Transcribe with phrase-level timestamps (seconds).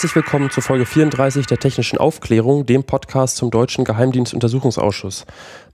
[0.00, 5.26] Herzlich willkommen zu Folge 34 der Technischen Aufklärung, dem Podcast zum Deutschen Geheimdienstuntersuchungsausschuss.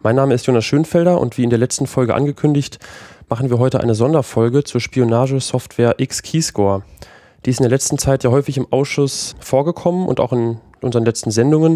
[0.03, 2.81] Mein Name ist Jonas Schönfelder und wie in der letzten Folge angekündigt,
[3.29, 6.83] machen wir heute eine Sonderfolge zur Spionagesoftware X-Keyscore.
[7.45, 11.05] Die ist in der letzten Zeit ja häufig im Ausschuss vorgekommen und auch in unseren
[11.05, 11.75] letzten Sendungen.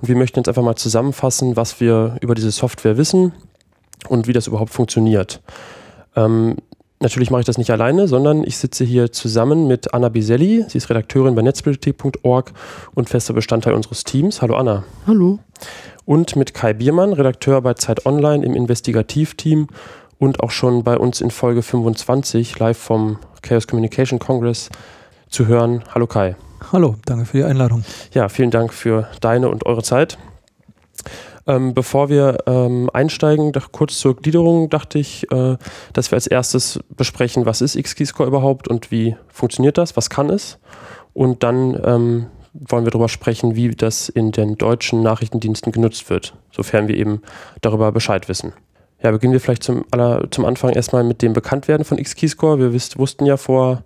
[0.00, 3.32] Und wir möchten jetzt einfach mal zusammenfassen, was wir über diese Software wissen
[4.08, 5.40] und wie das überhaupt funktioniert.
[6.14, 6.58] Ähm,
[7.00, 10.64] natürlich mache ich das nicht alleine, sondern ich sitze hier zusammen mit Anna Biselli.
[10.68, 12.52] Sie ist Redakteurin bei netzpolitik.org
[12.94, 14.42] und fester Bestandteil unseres Teams.
[14.42, 14.84] Hallo Anna.
[15.06, 15.38] Hallo.
[16.04, 19.68] Und mit Kai Biermann, Redakteur bei Zeit Online im Investigativteam
[20.18, 24.70] und auch schon bei uns in Folge 25 live vom Chaos Communication Congress
[25.28, 25.84] zu hören.
[25.94, 26.36] Hallo Kai.
[26.72, 27.84] Hallo, danke für die Einladung.
[28.12, 30.18] Ja, vielen Dank für deine und eure Zeit.
[31.48, 35.56] Ähm, bevor wir ähm, einsteigen, kurz zur Gliederung, dachte ich, äh,
[35.94, 40.28] dass wir als erstes besprechen, was ist XKeyscore überhaupt und wie funktioniert das, was kann
[40.28, 40.58] es.
[41.14, 46.34] Und dann ähm, wollen wir darüber sprechen, wie das in den deutschen Nachrichtendiensten genutzt wird,
[46.52, 47.22] sofern wir eben
[47.62, 48.52] darüber Bescheid wissen.
[49.02, 52.58] Ja, beginnen wir vielleicht zum, aller, zum Anfang erstmal mit dem Bekanntwerden von XKeyscore.
[52.58, 53.84] Wir wussten ja vor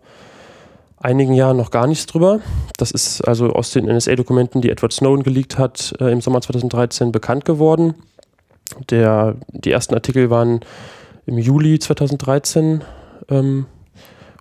[1.03, 2.41] einigen Jahren noch gar nichts drüber.
[2.77, 7.13] Das ist also aus den NSA-Dokumenten, die Edward Snowden geleakt hat, äh, im Sommer 2013
[7.13, 7.95] bekannt geworden.
[8.91, 10.61] Der, die ersten Artikel waren
[11.27, 12.83] im Juli 2013
[13.29, 13.67] ähm,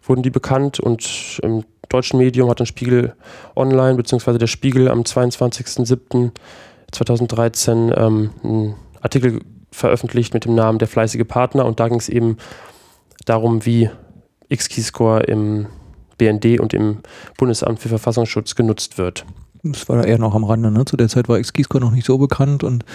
[0.04, 3.14] wurden die bekannt und im deutschen Medium hat ein Spiegel
[3.56, 11.28] Online beziehungsweise der Spiegel am 22.07.2013 ähm, einen Artikel veröffentlicht mit dem Namen Der fleißige
[11.28, 12.38] Partner und da ging es eben
[13.26, 13.90] darum, wie
[14.50, 15.68] X-Keyscore im
[16.22, 17.00] BND und im
[17.38, 19.26] Bundesamt für Verfassungsschutz genutzt wird.
[19.64, 20.72] Das war da eher noch am Rande.
[20.72, 20.86] Ne?
[20.86, 22.86] Zu der Zeit war Xkeyscore noch nicht so bekannt und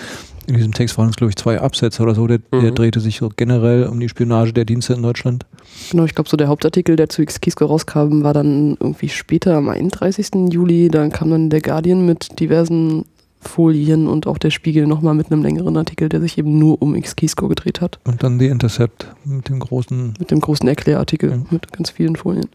[0.46, 2.26] in diesem Text waren es, glaube ich, zwei Absätze oder so.
[2.26, 2.60] Der, mhm.
[2.60, 5.44] der, drehte sich so generell um die Spionage der Dienste in Deutschland.
[5.90, 9.68] Genau, ich glaube, so der Hauptartikel, der zu Xkeyscore rauskam, war dann irgendwie später am
[9.68, 10.52] 31.
[10.52, 10.88] Juli.
[10.88, 13.04] Dann kam dann der Guardian mit diversen
[13.40, 17.00] Folien und auch der Spiegel nochmal mit einem längeren Artikel, der sich eben nur um
[17.00, 17.98] Xkeyscore gedreht hat.
[18.04, 20.14] Und dann die Intercept mit dem großen...
[20.18, 21.38] Mit dem großen Erklärartikel ja.
[21.50, 22.48] mit ganz vielen Folien.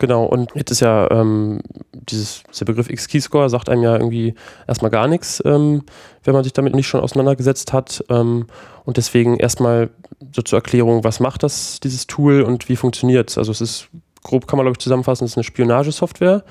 [0.00, 1.60] Genau, und jetzt ist ja ähm,
[1.92, 4.34] dieses, der Begriff X-Keyscore sagt einem ja irgendwie
[4.66, 5.82] erstmal gar nichts, ähm,
[6.24, 8.02] wenn man sich damit nicht schon auseinandergesetzt hat.
[8.08, 8.46] Ähm,
[8.86, 9.90] und deswegen erstmal
[10.34, 13.36] so zur Erklärung, was macht das, dieses Tool und wie funktioniert es?
[13.36, 13.88] Also es ist,
[14.22, 16.44] grob kann man glaube ich zusammenfassen, es ist eine Spionagesoftware,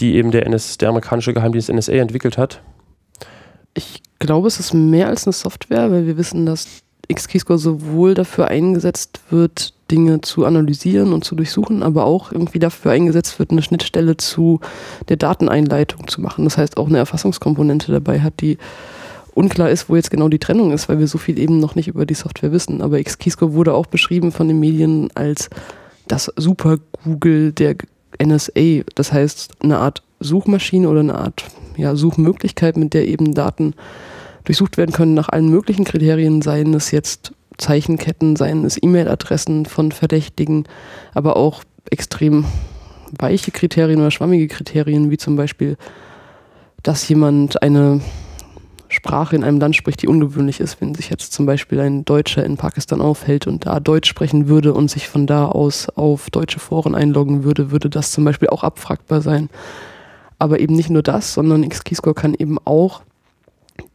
[0.00, 2.62] die eben der, NS, der amerikanische Geheimdienst NSA entwickelt hat.
[3.74, 6.66] Ich glaube, es ist mehr als eine Software, weil wir wissen, dass
[7.06, 12.92] X-Keyscore sowohl dafür eingesetzt wird, Dinge zu analysieren und zu durchsuchen, aber auch irgendwie dafür
[12.92, 14.60] eingesetzt wird, eine Schnittstelle zu
[15.08, 16.44] der Dateneinleitung zu machen.
[16.44, 18.58] Das heißt, auch eine Erfassungskomponente dabei hat, die
[19.34, 21.88] unklar ist, wo jetzt genau die Trennung ist, weil wir so viel eben noch nicht
[21.88, 22.82] über die Software wissen.
[22.82, 25.50] Aber Xkeyscore wurde auch beschrieben von den Medien als
[26.08, 27.76] das Super Google der
[28.22, 28.82] NSA.
[28.94, 31.44] Das heißt, eine Art Suchmaschine oder eine Art
[31.76, 33.74] ja, Suchmöglichkeit, mit der eben Daten
[34.44, 39.92] durchsucht werden können nach allen möglichen Kriterien, seien es jetzt Zeichenketten, seien es E-Mail-Adressen von
[39.92, 40.64] Verdächtigen,
[41.14, 42.44] aber auch extrem
[43.18, 45.76] weiche Kriterien oder schwammige Kriterien, wie zum Beispiel,
[46.82, 48.00] dass jemand eine
[48.88, 52.44] Sprache in einem Land spricht, die ungewöhnlich ist, wenn sich jetzt zum Beispiel ein Deutscher
[52.44, 56.58] in Pakistan aufhält und da Deutsch sprechen würde und sich von da aus auf deutsche
[56.58, 59.48] Foren einloggen würde, würde das zum Beispiel auch abfragbar sein.
[60.38, 63.02] Aber eben nicht nur das, sondern X-Keyscore kann eben auch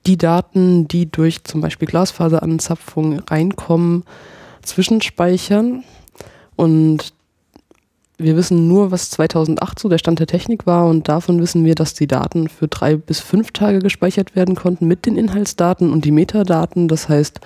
[0.06, 4.04] die Daten, die durch zum Beispiel Glasfaseranzapfung reinkommen,
[4.62, 5.84] zwischenspeichern.
[6.56, 7.14] Und
[8.18, 11.76] wir wissen nur, was 2008 so der Stand der Technik war und davon wissen wir,
[11.76, 16.06] dass die Daten für drei bis fünf Tage gespeichert werden konnten mit den Inhaltsdaten und
[16.06, 17.42] die Metadaten, das heißt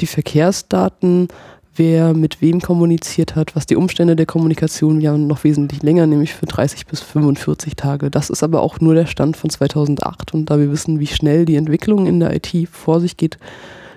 [0.00, 1.28] die Verkehrsdaten,
[1.76, 6.34] wer mit wem kommuniziert hat, was die Umstände der Kommunikation ja noch wesentlich länger, nämlich
[6.34, 8.10] für 30 bis 45 Tage.
[8.10, 11.44] Das ist aber auch nur der Stand von 2008 und da wir wissen, wie schnell
[11.44, 13.38] die Entwicklung in der IT vor sich geht,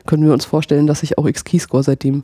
[0.05, 2.23] können wir uns vorstellen, dass sich auch X-Keyscore seitdem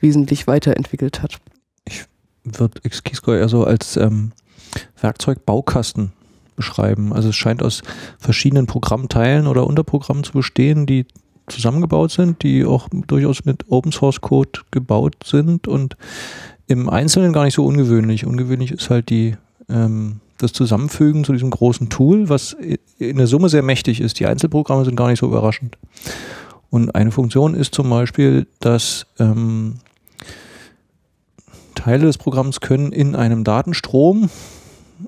[0.00, 1.38] wesentlich weiterentwickelt hat.
[1.84, 2.04] Ich
[2.44, 4.32] würde X-Keyscore eher so als ähm,
[5.00, 6.12] Werkzeugbaukasten
[6.56, 7.12] beschreiben.
[7.12, 7.82] Also es scheint aus
[8.18, 11.06] verschiedenen Programmteilen oder Unterprogrammen zu bestehen, die
[11.50, 15.96] zusammengebaut sind, die auch durchaus mit Open Source Code gebaut sind und
[16.66, 18.26] im Einzelnen gar nicht so ungewöhnlich.
[18.26, 19.36] Ungewöhnlich ist halt die,
[19.68, 22.56] ähm, das Zusammenfügen zu diesem großen Tool, was
[22.98, 24.20] in der Summe sehr mächtig ist.
[24.20, 25.76] Die Einzelprogramme sind gar nicht so überraschend.
[26.70, 29.78] Und eine Funktion ist zum Beispiel, dass ähm,
[31.74, 34.30] Teile des Programms können in einem Datenstrom,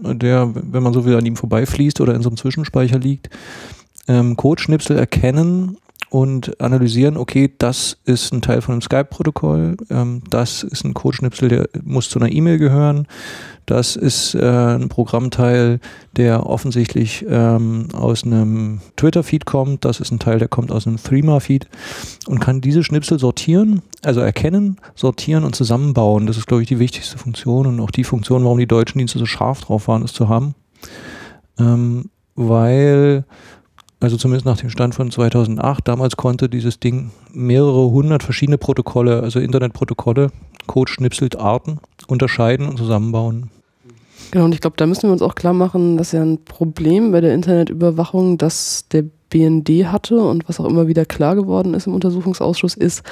[0.00, 3.31] der, wenn man so will, an ihm vorbeifließt oder in so einem Zwischenspeicher liegt,
[4.09, 5.77] ähm, Codeschnipsel erkennen
[6.12, 11.49] und analysieren, okay, das ist ein Teil von einem Skype-Protokoll, ähm, das ist ein Codeschnipsel,
[11.49, 13.06] der muss zu einer E-Mail gehören,
[13.64, 15.81] das ist äh, ein Programmteil,
[16.14, 21.03] der offensichtlich ähm, aus einem Twitter-Feed kommt, das ist ein Teil, der kommt aus einem
[21.03, 21.67] Threema-Feed
[22.26, 26.26] und kann diese Schnipsel sortieren, also erkennen, sortieren und zusammenbauen.
[26.26, 29.19] Das ist, glaube ich, die wichtigste Funktion und auch die Funktion, warum die deutschen Dienste
[29.19, 30.55] so scharf drauf waren, es zu haben.
[31.58, 33.25] Ähm, weil
[34.03, 39.23] also zumindest nach dem Stand von 2008, damals konnte dieses Ding mehrere hundert verschiedene Protokolle,
[39.23, 40.31] also Internetprotokolle,
[40.67, 41.79] Code-Schnipselt Arten
[42.09, 43.51] unterscheiden und zusammenbauen.
[44.33, 47.13] Genau, und ich glaube, da müssen wir uns auch klar machen, dass ja ein Problem
[47.13, 51.87] bei der Internetüberwachung, das der BND hatte und was auch immer wieder klar geworden ist
[51.87, 53.03] im Untersuchungsausschuss, ist,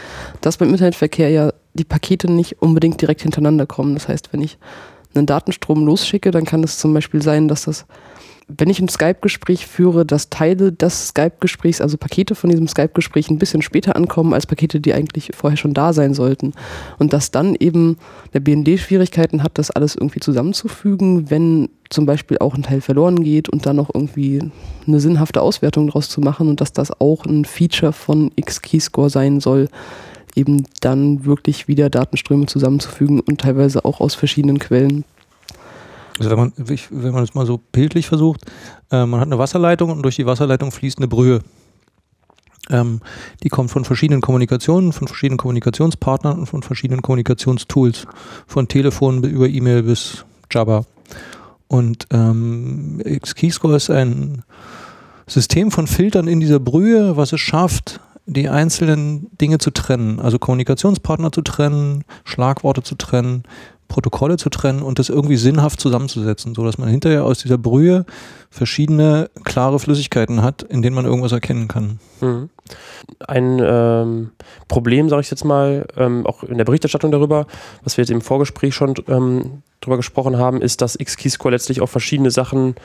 [0.41, 3.95] dass beim Internetverkehr ja die Pakete nicht unbedingt direkt hintereinander kommen.
[3.95, 4.59] Das heißt, wenn ich
[5.15, 7.87] einen Datenstrom losschicke, dann kann es zum Beispiel sein, dass das
[8.57, 13.39] wenn ich ein Skype-Gespräch führe, dass Teile des Skype-Gesprächs, also Pakete von diesem Skype-Gespräch ein
[13.39, 16.53] bisschen später ankommen als Pakete, die eigentlich vorher schon da sein sollten.
[16.99, 17.97] Und dass dann eben
[18.35, 23.23] der BND Schwierigkeiten hat, das alles irgendwie zusammenzufügen, wenn zum Beispiel auch ein Teil verloren
[23.23, 24.41] geht und dann noch irgendwie
[24.87, 29.41] eine sinnhafte Auswertung daraus zu machen und dass das auch ein Feature von X-Keyscore sein
[29.41, 29.69] soll,
[30.37, 35.05] eben dann wirklich wieder Datenströme zusammenzufügen und teilweise auch aus verschiedenen Quellen.
[36.21, 38.43] Also wenn man, wenn man es mal so bildlich versucht,
[38.91, 41.41] äh, man hat eine Wasserleitung und durch die Wasserleitung fließt eine Brühe.
[42.69, 43.01] Ähm,
[43.43, 48.07] die kommt von verschiedenen Kommunikationen, von verschiedenen Kommunikationspartnern und von verschiedenen Kommunikationstools.
[48.47, 50.85] Von Telefon über E-Mail bis Jabba.
[51.69, 54.43] Und ähm, X-Keyscore ist ein
[55.27, 60.39] System von Filtern in dieser Brühe, was es schafft, die einzelnen Dinge zu trennen, also
[60.39, 63.45] Kommunikationspartner zu trennen, Schlagworte zu trennen,
[63.91, 68.07] Protokolle zu trennen und das irgendwie sinnhaft zusammenzusetzen, sodass man hinterher aus dieser Brühe
[68.49, 71.99] verschiedene klare Flüssigkeiten hat, in denen man irgendwas erkennen kann.
[72.21, 72.49] Mhm.
[73.27, 74.31] Ein ähm,
[74.69, 77.47] Problem, sage ich jetzt mal, ähm, auch in der Berichterstattung darüber,
[77.83, 81.91] was wir jetzt im Vorgespräch schon ähm, drüber gesprochen haben, ist, dass X-Keyscore letztlich auf
[81.91, 82.77] verschiedene Sachen,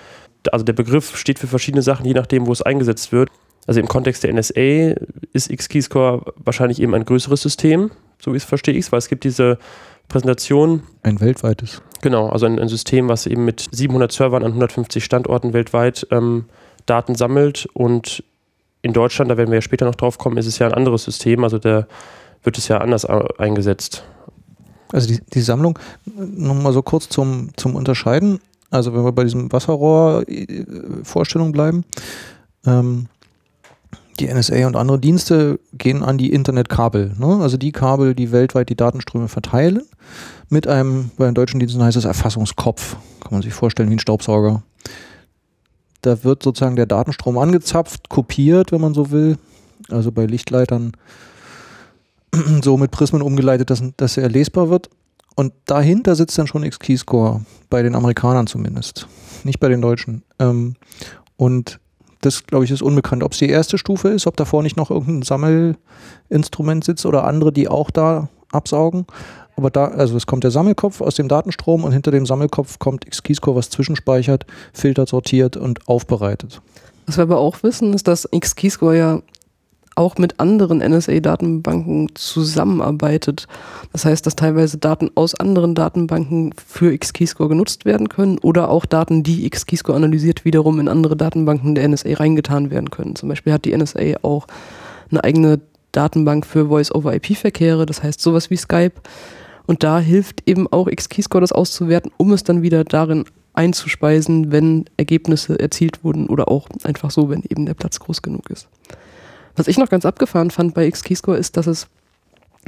[0.51, 3.29] also der Begriff steht für verschiedene Sachen, je nachdem, wo es eingesetzt wird.
[3.67, 4.95] Also im Kontext der NSA
[5.33, 9.23] ist X-Keyscore wahrscheinlich eben ein größeres System, so wie es verstehe ich weil es gibt
[9.23, 9.59] diese
[10.07, 10.83] Präsentation.
[11.03, 11.81] Ein weltweites.
[12.01, 16.45] Genau, also ein, ein, System, was eben mit 700 Servern an 150 Standorten weltweit ähm,
[16.85, 18.23] Daten sammelt und
[18.81, 21.03] in Deutschland, da werden wir ja später noch drauf kommen, ist es ja ein anderes
[21.03, 21.87] System, also da
[22.43, 24.03] wird es ja anders eingesetzt.
[24.91, 29.51] Also die, die Sammlung, nochmal so kurz zum, zum Unterscheiden, also wenn wir bei diesem
[29.51, 31.83] Wasserrohr-Vorstellung bleiben,
[32.67, 33.07] ähm,
[34.19, 37.13] die NSA und andere Dienste gehen an die Internetkabel.
[37.17, 37.39] Ne?
[37.41, 39.81] Also die Kabel, die weltweit die Datenströme verteilen,
[40.49, 42.97] mit einem, bei den deutschen Diensten heißt es Erfassungskopf.
[43.21, 44.63] Kann man sich vorstellen wie ein Staubsauger.
[46.01, 49.37] Da wird sozusagen der Datenstrom angezapft, kopiert, wenn man so will.
[49.89, 50.93] Also bei Lichtleitern
[52.63, 54.89] so mit Prismen umgeleitet, dass, dass er lesbar wird.
[55.35, 59.07] Und dahinter sitzt dann schon X-Keyscore, bei den Amerikanern zumindest,
[59.43, 60.23] nicht bei den Deutschen.
[60.39, 60.75] Ähm,
[61.35, 61.79] und
[62.25, 64.91] das, glaube ich, ist unbekannt, ob es die erste Stufe ist, ob davor nicht noch
[64.91, 69.05] irgendein Sammelinstrument sitzt oder andere, die auch da absaugen.
[69.57, 73.09] Aber da, also es kommt der Sammelkopf aus dem Datenstrom und hinter dem Sammelkopf kommt
[73.09, 76.61] Xkeyscore, was zwischenspeichert, filtert, sortiert und aufbereitet.
[77.05, 79.21] Was wir aber auch wissen, ist, dass Xkeyscore ja
[79.95, 83.47] auch mit anderen NSA-Datenbanken zusammenarbeitet.
[83.91, 88.85] Das heißt, dass teilweise Daten aus anderen Datenbanken für Xkeyscore genutzt werden können oder auch
[88.85, 93.15] Daten, die Xkeyscore analysiert, wiederum in andere Datenbanken der NSA reingetan werden können.
[93.15, 94.47] Zum Beispiel hat die NSA auch
[95.09, 95.61] eine eigene
[95.93, 98.93] Datenbank für Voice-over-IP-Verkehre, das heißt sowas wie Skype.
[99.65, 104.85] Und da hilft eben auch Xkeyscore das auszuwerten, um es dann wieder darin einzuspeisen, wenn
[104.97, 108.67] Ergebnisse erzielt wurden oder auch einfach so, wenn eben der Platz groß genug ist.
[109.55, 111.87] Was ich noch ganz abgefahren fand bei Xkeyscore ist, dass es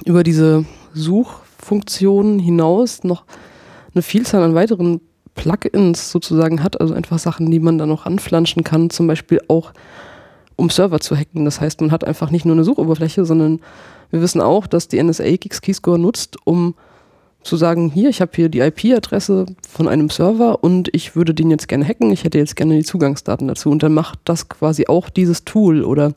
[0.05, 3.25] über diese Suchfunktionen hinaus noch
[3.93, 5.01] eine Vielzahl an weiteren
[5.35, 9.71] Plugins sozusagen hat, also einfach Sachen, die man da noch anflanschen kann, zum Beispiel auch
[10.55, 11.45] um Server zu hacken.
[11.45, 13.59] Das heißt, man hat einfach nicht nur eine Suchoberfläche, sondern
[14.09, 16.75] wir wissen auch, dass die NSA Xkeyscore nutzt, um
[17.47, 21.49] zu sagen, hier, ich habe hier die IP-Adresse von einem Server und ich würde den
[21.49, 24.87] jetzt gerne hacken, ich hätte jetzt gerne die Zugangsdaten dazu und dann macht das quasi
[24.87, 26.13] auch dieses Tool oder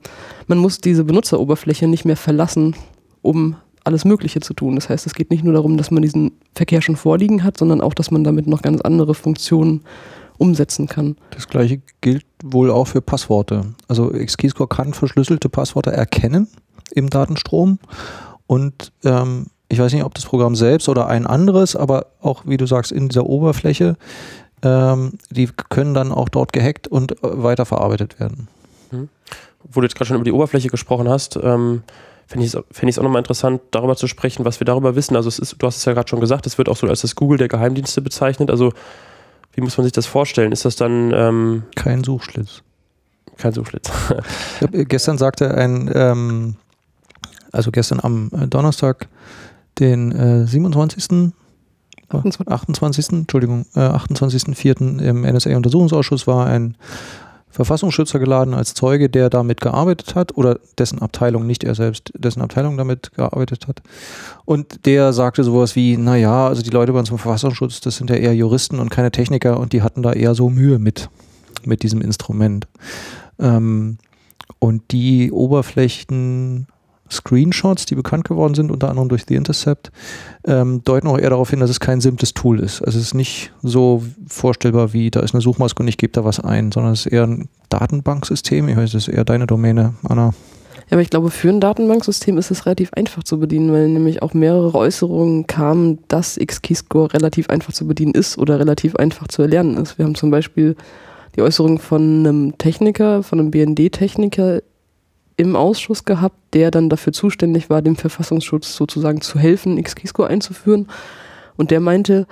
[0.47, 2.75] man muss diese Benutzeroberfläche nicht mehr verlassen,
[3.23, 4.75] um alles Mögliche zu tun.
[4.75, 7.81] Das heißt, es geht nicht nur darum, dass man diesen Verkehr schon vorliegen hat, sondern
[7.81, 9.83] auch, dass man damit noch ganz andere Funktionen
[10.37, 11.17] umsetzen kann.
[11.31, 13.75] Das gleiche gilt wohl auch für Passworte.
[13.89, 16.49] Also Xkeyscore kann verschlüsselte Passworte erkennen
[16.93, 17.79] im Datenstrom
[18.47, 22.57] und ähm, ich weiß nicht, ob das Programm selbst oder ein anderes, aber auch, wie
[22.57, 23.97] du sagst, in dieser Oberfläche,
[24.63, 28.49] ähm, die können dann auch dort gehackt und äh, weiterverarbeitet werden.
[28.91, 29.09] Mhm.
[29.63, 31.85] wo du jetzt gerade schon über die Oberfläche gesprochen hast, ähm,
[32.27, 35.15] fände ich es fänd auch nochmal interessant, darüber zu sprechen, was wir darüber wissen.
[35.15, 37.15] Also ist, du hast es ja gerade schon gesagt, es wird auch so als das
[37.15, 38.51] Google der Geheimdienste bezeichnet.
[38.51, 38.73] Also
[39.53, 40.51] wie muss man sich das vorstellen?
[40.51, 42.63] Ist das dann ähm, kein Suchschlitz?
[43.37, 43.91] Kein Suchschlitz.
[44.73, 46.57] äh, gestern sagte ein, ähm,
[47.53, 49.09] also gestern am äh, Donnerstag,
[49.81, 51.33] den äh, 27.
[52.09, 52.49] 28.
[52.49, 53.13] 28.
[53.13, 55.01] Entschuldigung, äh, 28.04.
[55.01, 56.77] im NSA-Untersuchungsausschuss war ein
[57.51, 62.43] Verfassungsschützer geladen als Zeuge, der damit gearbeitet hat oder dessen Abteilung, nicht er selbst, dessen
[62.43, 63.83] Abteilung damit gearbeitet hat.
[64.45, 68.09] Und der sagte sowas wie, naja, also die Leute bei uns im Verfassungsschutz, das sind
[68.09, 71.11] ja eher Juristen und keine Techniker und die hatten da eher so Mühe mit,
[71.65, 72.69] mit diesem Instrument.
[73.41, 73.99] Ähm,
[74.61, 76.69] und die Oberflächen
[77.11, 79.91] Screenshots, die bekannt geworden sind, unter anderem durch The Intercept,
[80.45, 82.83] ähm, deuten auch eher darauf hin, dass es kein simples Tool ist.
[82.83, 86.25] Also es ist nicht so vorstellbar wie, da ist eine Suchmaske und ich gebe da
[86.25, 88.69] was ein, sondern es ist eher ein Datenbanksystem.
[88.69, 90.33] Ich weiß, das ist eher deine Domäne, Anna.
[90.91, 94.23] Ja, aber ich glaube, für ein Datenbanksystem ist es relativ einfach zu bedienen, weil nämlich
[94.23, 99.43] auch mehrere Äußerungen kamen, dass X-Keyscore relativ einfach zu bedienen ist oder relativ einfach zu
[99.43, 99.99] erlernen ist.
[99.99, 100.75] Wir haben zum Beispiel
[101.37, 104.63] die Äußerung von einem Techniker, von einem BND-Techniker
[105.41, 110.87] im Ausschuss gehabt, der dann dafür zuständig war, dem Verfassungsschutz sozusagen zu helfen, XKeyscore einzuführen.
[111.57, 112.27] Und der meinte,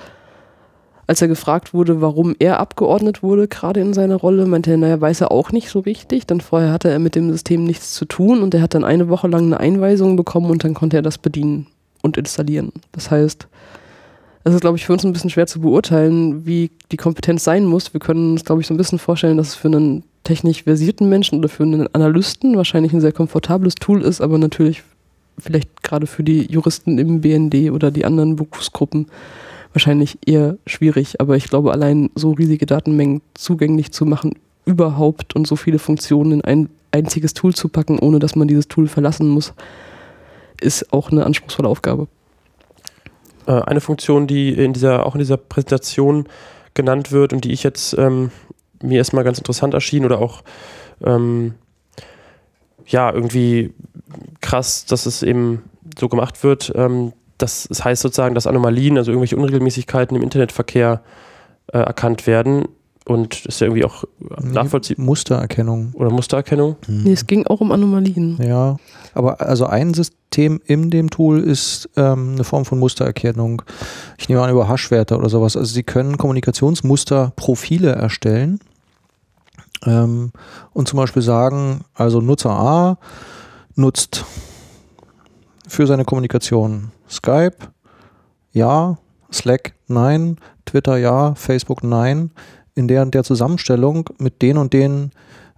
[1.06, 5.00] als er gefragt wurde, warum er abgeordnet wurde, gerade in seiner Rolle, meinte er, naja,
[5.00, 8.04] weiß er auch nicht so richtig, denn vorher hatte er mit dem System nichts zu
[8.04, 11.02] tun und er hat dann eine Woche lang eine Einweisung bekommen und dann konnte er
[11.02, 11.66] das bedienen
[12.02, 12.72] und installieren.
[12.92, 13.48] Das heißt,
[14.44, 17.64] es ist, glaube ich, für uns ein bisschen schwer zu beurteilen, wie die Kompetenz sein
[17.64, 17.94] muss.
[17.94, 21.08] Wir können uns, glaube ich, so ein bisschen vorstellen, dass es für einen technisch versierten
[21.08, 24.82] Menschen oder für einen Analysten wahrscheinlich ein sehr komfortables Tool ist, aber natürlich
[25.38, 29.06] vielleicht gerade für die Juristen im BND oder die anderen Berufsgruppen
[29.73, 31.18] wahrscheinlich eher schwierig.
[31.18, 34.35] Aber ich glaube, allein so riesige Datenmengen zugänglich zu machen
[34.66, 38.68] überhaupt und so viele Funktionen in ein einziges Tool zu packen, ohne dass man dieses
[38.68, 39.54] Tool verlassen muss,
[40.61, 42.06] ist auch eine anspruchsvolle Aufgabe.
[43.47, 46.26] Äh, eine Funktion, die in dieser, auch in dieser Präsentation
[46.75, 48.30] genannt wird und die ich jetzt ähm,
[48.82, 50.42] mir erstmal ganz interessant erschien oder auch
[51.04, 51.54] ähm,
[52.87, 53.73] ja, irgendwie
[54.40, 55.62] krass, dass es eben
[55.99, 56.73] so gemacht wird.
[56.75, 61.02] Ähm, das, das, heißt sozusagen, dass Anomalien, also irgendwelche Unregelmäßigkeiten im Internetverkehr
[61.73, 62.64] äh, erkannt werden.
[63.04, 64.04] Und das ist ja irgendwie auch
[64.42, 65.04] nachvollziehbar.
[65.06, 65.92] Mustererkennung.
[65.94, 66.76] Oder Mustererkennung?
[66.87, 67.04] Mhm.
[67.04, 68.38] Nee, es ging auch um Anomalien.
[68.42, 68.76] Ja,
[69.14, 73.62] aber also ein System in dem Tool ist ähm, eine Form von Mustererkennung.
[74.18, 75.56] Ich nehme an über Hashwerte oder sowas.
[75.56, 78.61] Also Sie können Kommunikationsmusterprofile erstellen
[79.87, 80.32] ähm,
[80.73, 82.99] und zum Beispiel sagen, also Nutzer A
[83.75, 84.25] nutzt
[85.66, 87.56] für seine Kommunikation Skype,
[88.52, 88.99] ja,
[89.32, 92.30] Slack, nein, Twitter, ja, Facebook, nein
[92.75, 95.11] in der und der Zusammenstellung mit den und den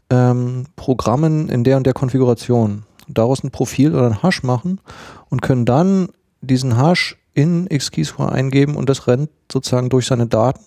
[0.09, 2.85] ähm, Programmen in der und der Konfiguration.
[3.09, 4.81] Daraus ein Profil oder ein Hash machen
[5.29, 6.09] und können dann
[6.41, 10.65] diesen Hash in XKeyscore eingeben und das rennt sozusagen durch seine Daten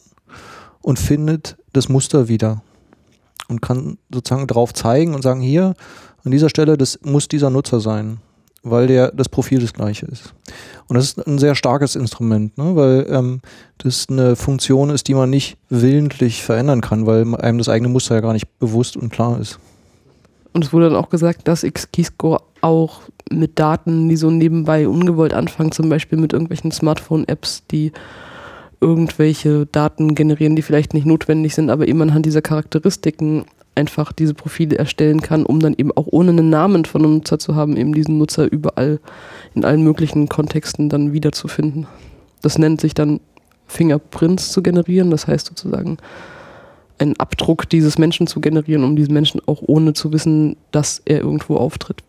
[0.81, 2.62] und findet das Muster wieder
[3.47, 5.73] und kann sozusagen drauf zeigen und sagen, hier
[6.23, 8.19] an dieser Stelle, das muss dieser Nutzer sein
[8.63, 10.33] weil der, das Profil das gleiche ist.
[10.88, 12.75] Und das ist ein sehr starkes Instrument, ne?
[12.75, 13.41] weil ähm,
[13.77, 18.15] das eine Funktion ist, die man nicht willentlich verändern kann, weil einem das eigene Muster
[18.15, 19.59] ja gar nicht bewusst und klar ist.
[20.53, 25.33] Und es wurde dann auch gesagt, dass XKeyscore auch mit Daten, die so nebenbei ungewollt
[25.33, 27.91] anfangen, zum Beispiel mit irgendwelchen Smartphone-Apps, die
[28.83, 34.33] irgendwelche Daten generieren, die vielleicht nicht notwendig sind, aber eben anhand dieser Charakteristiken einfach diese
[34.33, 37.77] Profile erstellen kann, um dann eben auch ohne einen Namen von einem Nutzer zu haben,
[37.77, 38.99] eben diesen Nutzer überall
[39.55, 41.87] in allen möglichen Kontexten dann wiederzufinden.
[42.41, 43.21] Das nennt sich dann
[43.67, 45.97] Fingerprints zu generieren, das heißt sozusagen
[46.99, 51.21] einen Abdruck dieses Menschen zu generieren, um diesen Menschen auch ohne zu wissen, dass er
[51.21, 52.03] irgendwo auftritt,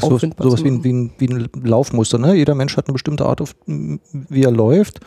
[0.00, 2.18] so, sowas wie ein, wie, ein, wie ein Laufmuster.
[2.18, 2.34] Ne?
[2.34, 5.00] Jeder Mensch hat eine bestimmte Art, auf, wie er läuft.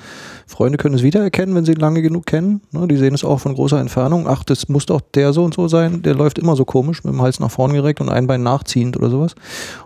[0.47, 2.61] Freunde können es wiedererkennen, wenn sie ihn lange genug kennen.
[2.71, 2.87] Ne?
[2.87, 4.27] Die sehen es auch von großer Entfernung.
[4.27, 6.01] Ach, das muss doch der so und so sein.
[6.01, 8.97] Der läuft immer so komisch, mit dem Hals nach vorne gereckt und ein Bein nachziehend
[8.97, 9.35] oder sowas.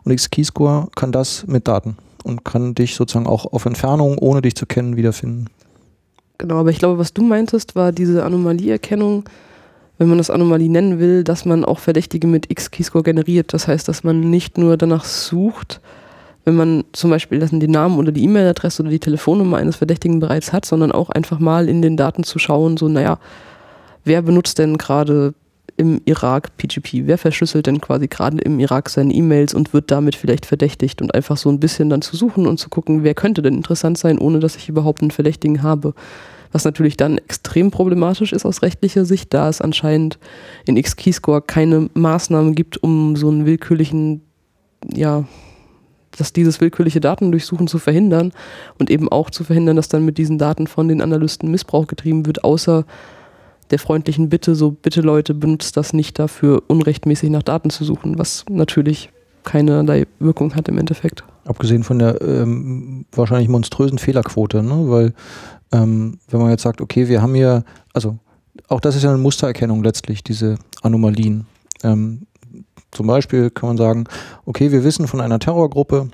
[0.03, 4.55] Und X-Keyscore kann das mit Daten und kann dich sozusagen auch auf Entfernung, ohne dich
[4.55, 5.47] zu kennen, wiederfinden.
[6.37, 9.23] Genau, aber ich glaube, was du meintest, war diese Anomalieerkennung
[9.97, 13.53] wenn man das Anomalie nennen will, dass man auch Verdächtige mit X-Keyscore generiert.
[13.53, 15.79] Das heißt, dass man nicht nur danach sucht,
[16.43, 20.53] wenn man zum Beispiel den Namen oder die E-Mail-Adresse oder die Telefonnummer eines Verdächtigen bereits
[20.53, 23.19] hat, sondern auch einfach mal in den Daten zu schauen, so, naja,
[24.03, 25.33] wer benutzt denn gerade
[25.77, 27.07] im Irak PGP?
[27.07, 31.13] Wer verschlüsselt denn quasi gerade im Irak seine E-Mails und wird damit vielleicht verdächtigt und
[31.13, 34.19] einfach so ein bisschen dann zu suchen und zu gucken, wer könnte denn interessant sein,
[34.19, 35.93] ohne dass ich überhaupt einen Verdächtigen habe
[36.55, 40.19] Was natürlich dann extrem problematisch ist aus rechtlicher Sicht, da es anscheinend
[40.65, 44.21] in X-Keyscore keine Maßnahmen gibt, um so einen willkürlichen,
[44.89, 45.25] ja,
[46.17, 48.31] dass dieses willkürliche Datendurchsuchen zu verhindern
[48.79, 52.25] und eben auch zu verhindern, dass dann mit diesen Daten von den Analysten Missbrauch getrieben
[52.25, 52.85] wird, außer
[53.71, 58.17] der freundlichen Bitte, so bitte Leute, benutzt das nicht dafür, unrechtmäßig nach Daten zu suchen,
[58.17, 59.09] was natürlich
[59.43, 61.25] keinerlei Wirkung hat im Endeffekt.
[61.45, 64.89] Abgesehen von der ähm, wahrscheinlich monströsen Fehlerquote, ne?
[64.89, 65.13] weil
[65.71, 68.17] ähm, wenn man jetzt sagt, okay, wir haben hier, also
[68.67, 71.45] auch das ist ja eine Mustererkennung letztlich, diese Anomalien.
[71.83, 72.27] Ähm,
[72.91, 74.05] zum Beispiel kann man sagen,
[74.45, 76.09] okay, wir wissen von einer Terrorgruppe,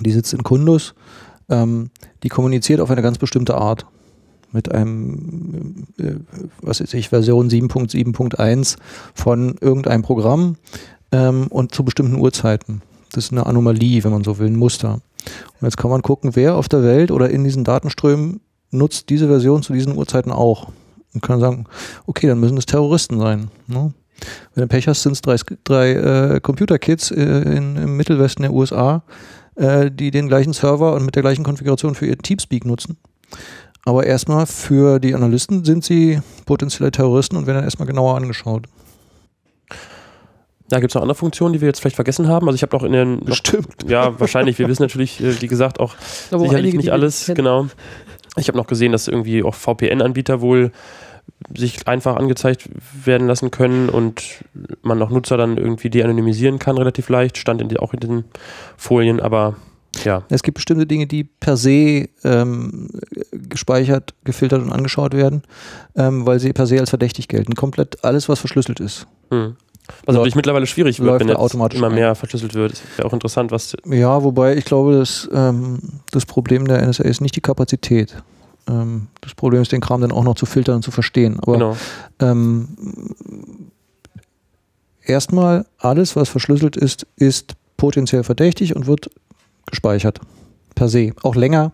[0.00, 0.94] die sitzt in Kundus,
[1.48, 1.90] ähm,
[2.22, 3.86] die kommuniziert auf eine ganz bestimmte Art
[4.50, 6.14] mit einem, äh,
[6.62, 8.76] was weiß ich, Version 7.7.1
[9.14, 10.56] von irgendeinem Programm
[11.12, 12.82] ähm, und zu bestimmten Uhrzeiten.
[13.12, 14.94] Das ist eine Anomalie, wenn man so will, ein Muster.
[15.60, 18.40] Und jetzt kann man gucken, wer auf der Welt oder in diesen Datenströmen
[18.74, 20.68] nutzt diese Version zu diesen Uhrzeiten auch.
[21.14, 21.66] Und kann sagen,
[22.06, 23.50] okay, dann müssen es Terroristen sein.
[23.68, 23.92] Ne?
[24.54, 28.52] Wenn du Pech hast, sind es drei, drei äh, Computerkits äh, in, im Mittelwesten der
[28.52, 29.02] USA,
[29.54, 32.96] äh, die den gleichen Server und mit der gleichen Konfiguration für ihr Teamspeak nutzen.
[33.84, 38.66] Aber erstmal für die Analysten sind sie potenzielle Terroristen und werden dann erstmal genauer angeschaut.
[40.68, 42.48] Da gibt es noch andere Funktionen, die wir jetzt vielleicht vergessen haben.
[42.48, 43.18] Also ich habe noch in den...
[43.18, 43.84] Noch, Stimmt.
[43.86, 44.58] Ja, wahrscheinlich.
[44.58, 45.94] Wir wissen natürlich, äh, wie gesagt, auch
[46.30, 47.30] Aber sicherlich einige, nicht alles.
[47.34, 47.66] Genau.
[48.36, 50.72] Ich habe noch gesehen, dass irgendwie auch VPN-Anbieter wohl
[51.56, 52.68] sich einfach angezeigt
[53.04, 54.44] werden lassen können und
[54.82, 57.38] man noch Nutzer dann irgendwie de-anonymisieren kann, relativ leicht.
[57.38, 58.24] Stand in die, auch in den
[58.76, 59.56] Folien, aber
[60.02, 60.24] ja.
[60.28, 62.88] Es gibt bestimmte Dinge, die per se ähm,
[63.30, 65.42] gespeichert, gefiltert und angeschaut werden,
[65.94, 67.54] ähm, weil sie per se als verdächtig gelten.
[67.54, 69.06] Komplett alles, was verschlüsselt ist.
[69.30, 69.56] Hm.
[70.06, 71.94] Was natürlich mittlerweile schwierig wird, wenn jetzt immer ein.
[71.94, 72.72] mehr verschlüsselt wird.
[72.72, 73.76] Ist ja auch interessant, was.
[73.86, 75.78] Ja, wobei ich glaube, dass, ähm,
[76.10, 78.16] das Problem der NSA ist nicht die Kapazität.
[78.68, 81.38] Ähm, das Problem ist, den Kram dann auch noch zu filtern und zu verstehen.
[81.40, 81.76] Aber genau.
[82.20, 82.68] ähm,
[85.02, 89.10] erstmal, alles, was verschlüsselt ist, ist potenziell verdächtig und wird
[89.66, 90.20] gespeichert.
[90.74, 91.12] Per se.
[91.22, 91.72] Auch länger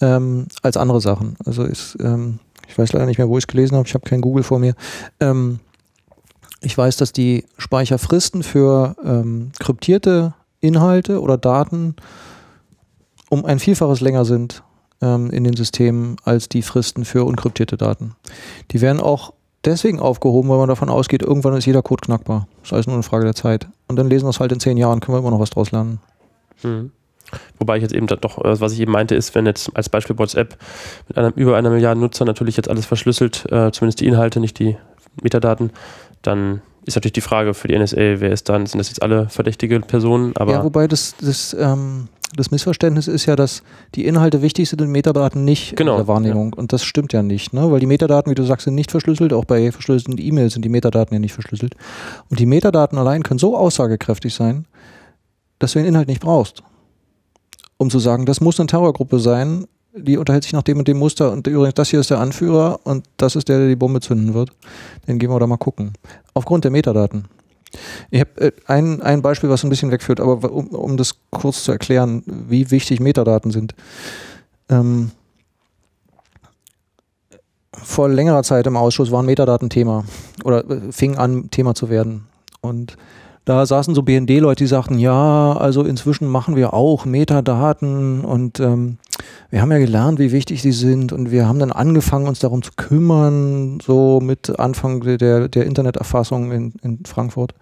[0.00, 1.36] ähm, als andere Sachen.
[1.44, 4.08] Also ist, ähm, ich weiß leider nicht mehr, wo ich es gelesen habe, ich habe
[4.08, 4.74] kein Google vor mir.
[5.20, 5.60] Ähm,
[6.60, 11.94] ich weiß, dass die Speicherfristen für ähm, kryptierte Inhalte oder Daten
[13.28, 14.62] um ein Vielfaches länger sind
[15.00, 18.14] ähm, in den Systemen als die Fristen für unkryptierte Daten.
[18.70, 19.32] Die werden auch
[19.64, 22.48] deswegen aufgehoben, weil man davon ausgeht, irgendwann ist jeder Code knackbar.
[22.60, 23.68] Das ist alles nur eine Frage der Zeit.
[23.86, 25.70] Und dann lesen wir es halt in zehn Jahren, können wir immer noch was draus
[25.70, 26.00] lernen.
[26.62, 26.90] Mhm.
[27.58, 30.18] Wobei ich jetzt eben doch, äh, was ich eben meinte, ist, wenn jetzt als Beispiel
[30.18, 30.56] WhatsApp
[31.08, 34.58] mit einer, über einer Milliarde Nutzer natürlich jetzt alles verschlüsselt, äh, zumindest die Inhalte, nicht
[34.58, 34.76] die
[35.22, 35.70] Metadaten,
[36.22, 39.28] dann ist natürlich die Frage für die NSA, wer ist dann, sind das jetzt alle
[39.28, 40.34] verdächtige Personen?
[40.36, 43.62] Aber ja, wobei das, das, ähm, das Missverständnis ist ja, dass
[43.94, 46.52] die Inhalte wichtig sind und Metadaten nicht Genau, in der Wahrnehmung.
[46.52, 47.70] Und das stimmt ja nicht, ne?
[47.70, 49.32] weil die Metadaten, wie du sagst, sind nicht verschlüsselt.
[49.32, 51.74] Auch bei verschlüsselten E-Mails sind die Metadaten ja nicht verschlüsselt.
[52.30, 54.66] Und die Metadaten allein können so aussagekräftig sein,
[55.58, 56.62] dass du den Inhalt nicht brauchst.
[57.76, 59.66] Um zu sagen, das muss eine Terrorgruppe sein,
[60.02, 62.80] die unterhält sich nach dem und dem Muster und übrigens, das hier ist der Anführer
[62.84, 64.50] und das ist der, der die Bombe zünden wird.
[65.06, 65.92] Dann gehen wir da mal gucken.
[66.34, 67.24] Aufgrund der Metadaten.
[68.10, 71.64] Ich habe äh, ein, ein Beispiel, was ein bisschen wegführt, aber um, um das kurz
[71.64, 73.74] zu erklären, wie wichtig Metadaten sind.
[74.68, 75.10] Ähm,
[77.72, 80.04] vor längerer Zeit im Ausschuss waren Metadaten Thema
[80.44, 82.26] oder äh, fing an, Thema zu werden.
[82.60, 82.96] Und
[83.48, 88.98] da saßen so BND-Leute, die sagten, ja, also inzwischen machen wir auch Metadaten und ähm,
[89.48, 92.62] wir haben ja gelernt, wie wichtig sie sind und wir haben dann angefangen, uns darum
[92.62, 97.54] zu kümmern, so mit Anfang der, der Interneterfassung in, in Frankfurt.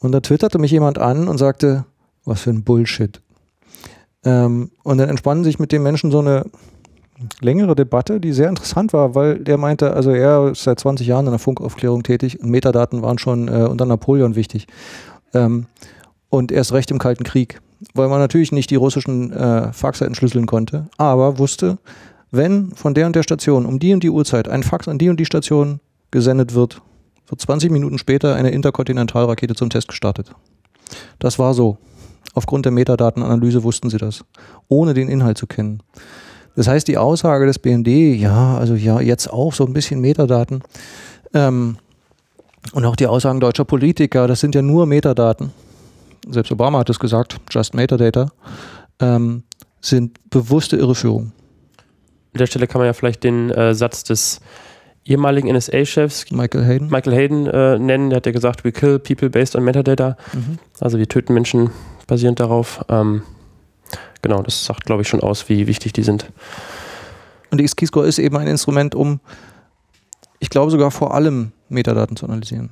[0.00, 1.84] Und da twitterte mich jemand an und sagte,
[2.24, 3.22] was für ein Bullshit.
[4.24, 6.46] Ähm, und dann entspann sich mit dem Menschen so eine
[7.40, 11.26] längere Debatte, die sehr interessant war, weil der meinte, also er ist seit 20 Jahren
[11.26, 14.66] in der Funkaufklärung tätig und Metadaten waren schon äh, unter Napoleon wichtig.
[15.34, 15.66] Ähm,
[16.30, 17.60] und erst recht im Kalten Krieg,
[17.94, 21.78] weil man natürlich nicht die russischen äh, Faxe entschlüsseln konnte, aber wusste,
[22.30, 25.10] wenn von der und der Station um die und die Uhrzeit ein Fax an die
[25.10, 26.80] und die Station gesendet wird,
[27.28, 30.34] wird 20 Minuten später eine Interkontinentalrakete zum Test gestartet.
[31.18, 31.78] Das war so.
[32.34, 34.24] Aufgrund der Metadatenanalyse wussten sie das,
[34.68, 35.82] ohne den Inhalt zu kennen.
[36.54, 40.62] Das heißt, die Aussage des BND, ja, also ja, jetzt auch so ein bisschen Metadaten,
[41.34, 41.76] ähm,
[42.72, 45.52] und auch die Aussagen deutscher Politiker, das sind ja nur Metadaten,
[46.28, 48.30] selbst Obama hat es gesagt, just Metadata,
[49.00, 49.42] ähm,
[49.80, 51.32] sind bewusste Irreführung.
[52.34, 54.40] an der Stelle kann man ja vielleicht den äh, Satz des
[55.04, 56.88] ehemaligen NSA-Chefs Michael Hayden.
[56.88, 58.10] Michael Hayden äh, nennen.
[58.10, 60.16] Der hat ja gesagt, we kill people based on metadata.
[60.32, 60.58] Mhm.
[60.80, 61.70] Also wir töten Menschen
[62.06, 62.84] basierend darauf.
[62.88, 63.22] Ähm,
[64.22, 66.26] genau, das sagt, glaube ich, schon aus, wie wichtig die sind.
[67.50, 69.20] Und die XKeyscore ist eben ein Instrument, um,
[70.38, 72.70] ich glaube sogar vor allem Metadaten zu analysieren.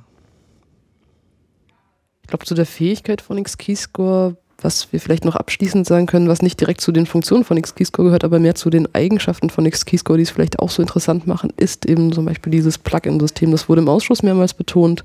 [2.23, 6.41] Ich glaube, zu der Fähigkeit von XKeyscore, was wir vielleicht noch abschließend sagen können, was
[6.41, 10.17] nicht direkt zu den Funktionen von XKeyscore gehört, aber mehr zu den Eigenschaften von XKeyscore,
[10.17, 13.51] die es vielleicht auch so interessant machen, ist eben zum Beispiel dieses Plugin-System.
[13.51, 15.03] Das wurde im Ausschuss mehrmals betont,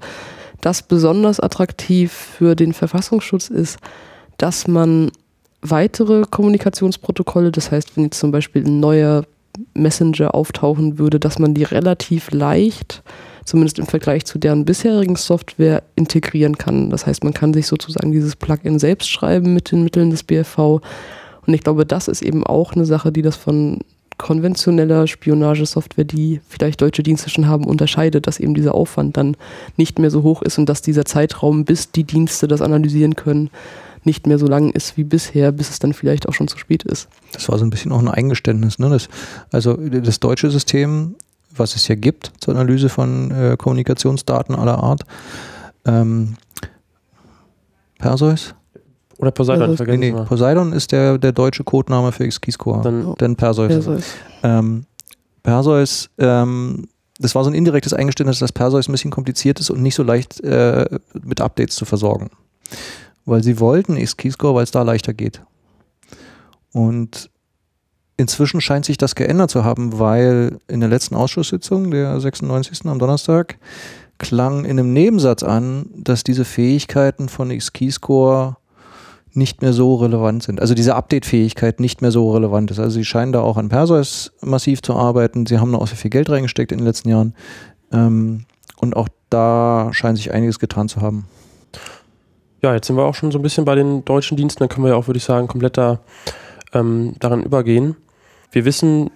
[0.60, 3.78] das besonders attraktiv für den Verfassungsschutz ist,
[4.38, 5.10] dass man
[5.70, 9.24] weitere Kommunikationsprotokolle, das heißt, wenn jetzt zum Beispiel ein neuer
[9.74, 13.02] Messenger auftauchen würde, dass man die relativ leicht,
[13.44, 16.90] zumindest im Vergleich zu deren bisherigen Software, integrieren kann.
[16.90, 20.80] Das heißt, man kann sich sozusagen dieses Plugin selbst schreiben mit den Mitteln des BFV.
[21.46, 23.80] Und ich glaube, das ist eben auch eine Sache, die das von
[24.18, 29.36] konventioneller Spionagesoftware, die vielleicht deutsche Dienste schon haben, unterscheidet, dass eben dieser Aufwand dann
[29.76, 33.50] nicht mehr so hoch ist und dass dieser Zeitraum, bis die Dienste das analysieren können,
[34.06, 36.84] nicht mehr so lang ist wie bisher, bis es dann vielleicht auch schon zu spät
[36.84, 37.08] ist.
[37.32, 38.78] Das war so ein bisschen auch ein Eingeständnis.
[38.78, 38.88] Ne?
[38.88, 39.08] Das,
[39.52, 41.16] also das deutsche System,
[41.54, 45.02] was es ja gibt zur Analyse von äh, Kommunikationsdaten aller Art,
[45.84, 46.36] ähm,
[47.98, 48.54] Perseus?
[49.18, 52.82] Oder Poseidon, also, vergessen nee, nee, Poseidon ist der, der deutsche Codename für XKeyscore.
[52.82, 53.68] Dann, dann Perseus.
[53.68, 54.04] Perseus,
[54.42, 54.84] ähm,
[55.42, 56.88] Perseus ähm,
[57.18, 60.02] das war so ein indirektes Eingeständnis, dass Perseus ein bisschen kompliziert ist und nicht so
[60.02, 60.84] leicht äh,
[61.22, 62.28] mit Updates zu versorgen
[63.26, 65.42] weil sie wollten X-Keyscore, weil es da leichter geht.
[66.72, 67.30] Und
[68.16, 72.86] inzwischen scheint sich das geändert zu haben, weil in der letzten Ausschusssitzung, der 96.
[72.86, 73.58] am Donnerstag,
[74.18, 78.56] klang in einem Nebensatz an, dass diese Fähigkeiten von X-Keyscore
[79.34, 80.60] nicht mehr so relevant sind.
[80.60, 82.78] Also diese Update-Fähigkeit nicht mehr so relevant ist.
[82.78, 85.44] Also sie scheinen da auch an Perseus massiv zu arbeiten.
[85.44, 87.34] Sie haben da auch sehr viel Geld reingesteckt in den letzten Jahren.
[87.92, 88.46] Ähm,
[88.78, 91.26] und auch da scheint sich einiges getan zu haben.
[92.66, 94.84] Ja, jetzt sind wir auch schon so ein bisschen bei den deutschen Diensten, dann können
[94.84, 96.00] wir ja auch, würde ich sagen, komplett da,
[96.72, 97.94] ähm, daran übergehen.
[98.50, 99.12] Wir wissen,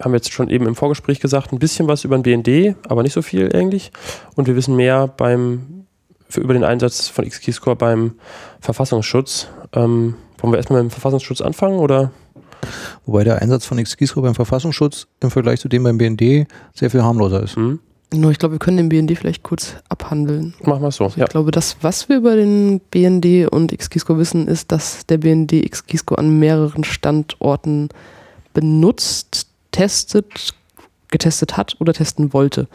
[0.00, 3.04] haben wir jetzt schon eben im Vorgespräch gesagt, ein bisschen was über den BND, aber
[3.04, 3.92] nicht so viel eigentlich.
[4.34, 5.86] Und wir wissen mehr beim,
[6.28, 8.14] für, über den Einsatz von XKeyscore beim
[8.58, 9.46] Verfassungsschutz.
[9.74, 12.10] Ähm, wollen wir erstmal mit dem Verfassungsschutz anfangen oder?
[13.06, 17.04] Wobei der Einsatz von XKeyscore beim Verfassungsschutz im Vergleich zu dem beim BND sehr viel
[17.04, 17.56] harmloser ist.
[17.56, 17.78] Mhm.
[18.14, 20.54] Nur ich glaube, wir können den BND vielleicht kurz abhandeln.
[20.62, 21.04] Machen wir es so.
[21.04, 21.26] Also ich ja.
[21.26, 26.14] glaube, das, was wir über den BND und XKISCO wissen, ist, dass der BND XKISCO
[26.14, 27.90] an mehreren Standorten
[28.54, 30.54] benutzt, testet,
[31.08, 32.66] getestet hat oder testen wollte.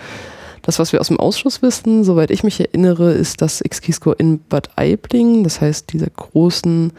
[0.61, 4.39] Das, was wir aus dem Ausschuss wissen, soweit ich mich erinnere, ist, dass XKISCO in
[4.39, 6.93] Bad Aibling, das heißt dieser großen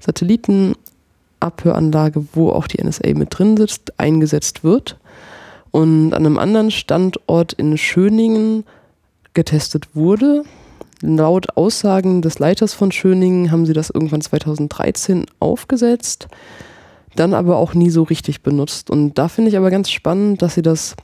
[0.00, 4.98] Satellitenabhöranlage, wo auch die NSA mit drin sitzt, eingesetzt wird
[5.78, 8.64] und an einem anderen Standort in Schöningen
[9.32, 10.42] getestet wurde.
[11.02, 16.26] Laut Aussagen des Leiters von Schöningen haben sie das irgendwann 2013 aufgesetzt,
[17.14, 18.90] dann aber auch nie so richtig benutzt.
[18.90, 20.96] Und da finde ich aber ganz spannend, dass sie das,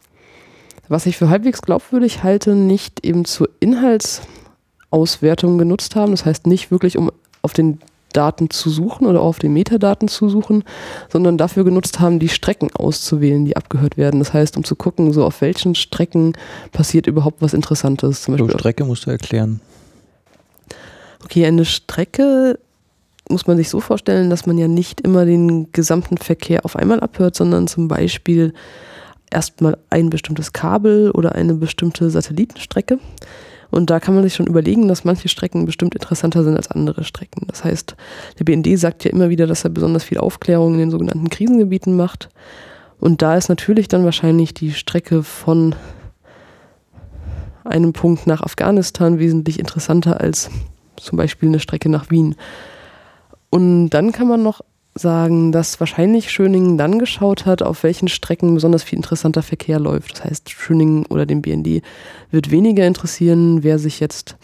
[0.89, 6.11] was ich für halbwegs glaubwürdig halte, nicht eben zur Inhaltsauswertung genutzt haben.
[6.11, 7.79] Das heißt nicht wirklich, um auf den
[8.17, 10.65] Daten zu suchen oder auf den Metadaten zu suchen,
[11.11, 14.21] sondern dafür genutzt haben, die Strecken auszuwählen, die abgehört werden.
[14.21, 16.33] Das heißt, um zu gucken, so auf welchen Strecken
[16.73, 18.23] passiert überhaupt was Interessantes.
[18.23, 19.61] Zum Beispiel Strecke musst du erklären.
[21.25, 22.59] Okay, eine Strecke
[23.29, 27.01] muss man sich so vorstellen, dass man ja nicht immer den gesamten Verkehr auf einmal
[27.01, 28.53] abhört, sondern zum Beispiel
[29.31, 32.99] erstmal ein bestimmtes Kabel oder eine bestimmte Satellitenstrecke.
[33.75, 37.03] Und da kann man sich schon überlegen, dass manche Strecken bestimmt interessanter sind als andere
[37.03, 37.49] Strecken.
[37.49, 37.97] Das heißt,
[38.39, 41.97] der BND sagt ja immer wieder, dass er besonders viel Aufklärung in den sogenannten Krisengebieten
[41.97, 42.29] macht.
[43.01, 45.75] Und da ist natürlich dann wahrscheinlich die Strecke von
[47.65, 50.51] einem Punkt nach Afghanistan wesentlich interessanter als
[50.97, 52.37] zum Beispiel eine Strecke nach Wien.
[53.51, 54.61] Und dann kann man noch
[54.95, 60.13] sagen, dass wahrscheinlich Schöningen dann geschaut hat, auf welchen Strecken besonders viel interessanter Verkehr läuft.
[60.13, 61.83] Das heißt, Schöningen oder den BND
[62.31, 64.37] wird weniger interessieren, wer sich jetzt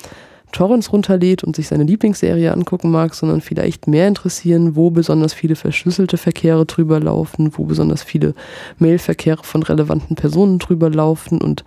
[0.51, 5.55] Torrents runterlädt und sich seine Lieblingsserie angucken mag, sondern vielleicht mehr interessieren, wo besonders viele
[5.55, 8.35] verschlüsselte Verkehre drüber laufen, wo besonders viele
[8.79, 11.65] Mailverkehre von relevanten Personen drüber laufen und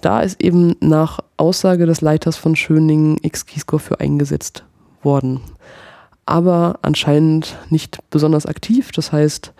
[0.00, 4.64] da ist eben nach Aussage des Leiters von Schöningen X-Keyscore für eingesetzt
[5.02, 5.40] worden
[6.26, 8.92] aber anscheinend nicht besonders aktiv.
[8.92, 9.52] Das heißt,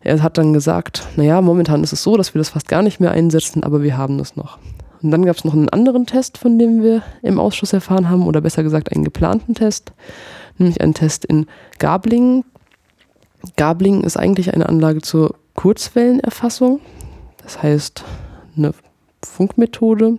[0.00, 3.00] er hat dann gesagt, naja, momentan ist es so, dass wir das fast gar nicht
[3.00, 4.58] mehr einsetzen, aber wir haben das noch.
[5.02, 8.26] Und dann gab es noch einen anderen Test, von dem wir im Ausschuss erfahren haben,
[8.26, 9.92] oder besser gesagt einen geplanten Test,
[10.58, 11.46] nämlich einen Test in
[11.78, 12.44] Gabling.
[13.56, 16.80] Gabling ist eigentlich eine Anlage zur Kurzwellenerfassung,
[17.42, 18.04] das heißt
[18.56, 18.72] eine
[19.22, 20.18] Funkmethode.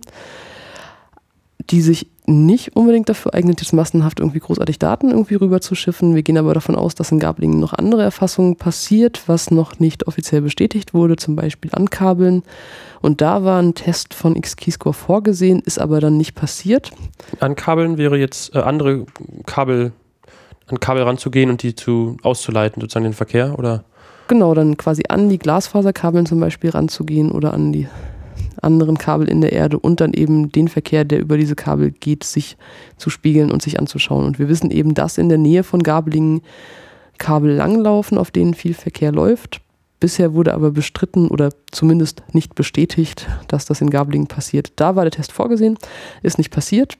[1.70, 6.14] Die sich nicht unbedingt dafür eignet, jetzt massenhaft irgendwie großartig Daten irgendwie rüber zu schiffen.
[6.14, 10.08] Wir gehen aber davon aus, dass in Gablingen noch andere Erfassungen passiert, was noch nicht
[10.08, 12.42] offiziell bestätigt wurde, zum Beispiel Ankabeln.
[13.00, 16.90] Und da war ein Test von X-Keyscore vorgesehen, ist aber dann nicht passiert.
[17.38, 19.06] Ankabeln wäre jetzt äh, andere
[19.46, 19.92] Kabel,
[20.66, 23.84] an Kabel ranzugehen und die zu auszuleiten, sozusagen den Verkehr, oder?
[24.28, 27.86] Genau, dann quasi an die Glasfaserkabeln zum Beispiel ranzugehen oder an die
[28.66, 32.24] anderen Kabel in der Erde und dann eben den Verkehr, der über diese Kabel geht,
[32.24, 32.56] sich
[32.98, 34.26] zu spiegeln und sich anzuschauen.
[34.26, 36.42] Und wir wissen eben, dass in der Nähe von Gabelingen
[37.18, 39.60] Kabel langlaufen, auf denen viel Verkehr läuft.
[40.00, 44.72] Bisher wurde aber bestritten oder zumindest nicht bestätigt, dass das in Gabelingen passiert.
[44.76, 45.78] Da war der Test vorgesehen,
[46.22, 46.98] ist nicht passiert.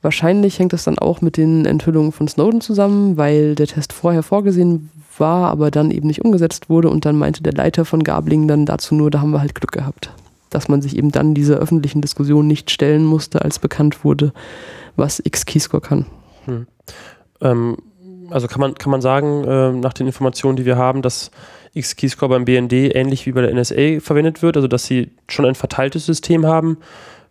[0.00, 4.22] Wahrscheinlich hängt das dann auch mit den Enthüllungen von Snowden zusammen, weil der Test vorher
[4.22, 8.48] vorgesehen war, aber dann eben nicht umgesetzt wurde und dann meinte der Leiter von Gablingen
[8.48, 10.12] dann dazu nur, da haben wir halt Glück gehabt
[10.54, 14.32] dass man sich eben dann dieser öffentlichen Diskussion nicht stellen musste, als bekannt wurde,
[14.96, 16.06] was X-Keyscore kann.
[16.44, 16.66] Hm.
[17.40, 17.76] Ähm,
[18.30, 21.30] also kann man, kann man sagen, äh, nach den Informationen, die wir haben, dass
[21.74, 25.54] X-Keyscore beim BND ähnlich wie bei der NSA verwendet wird, also dass sie schon ein
[25.54, 26.78] verteiltes System haben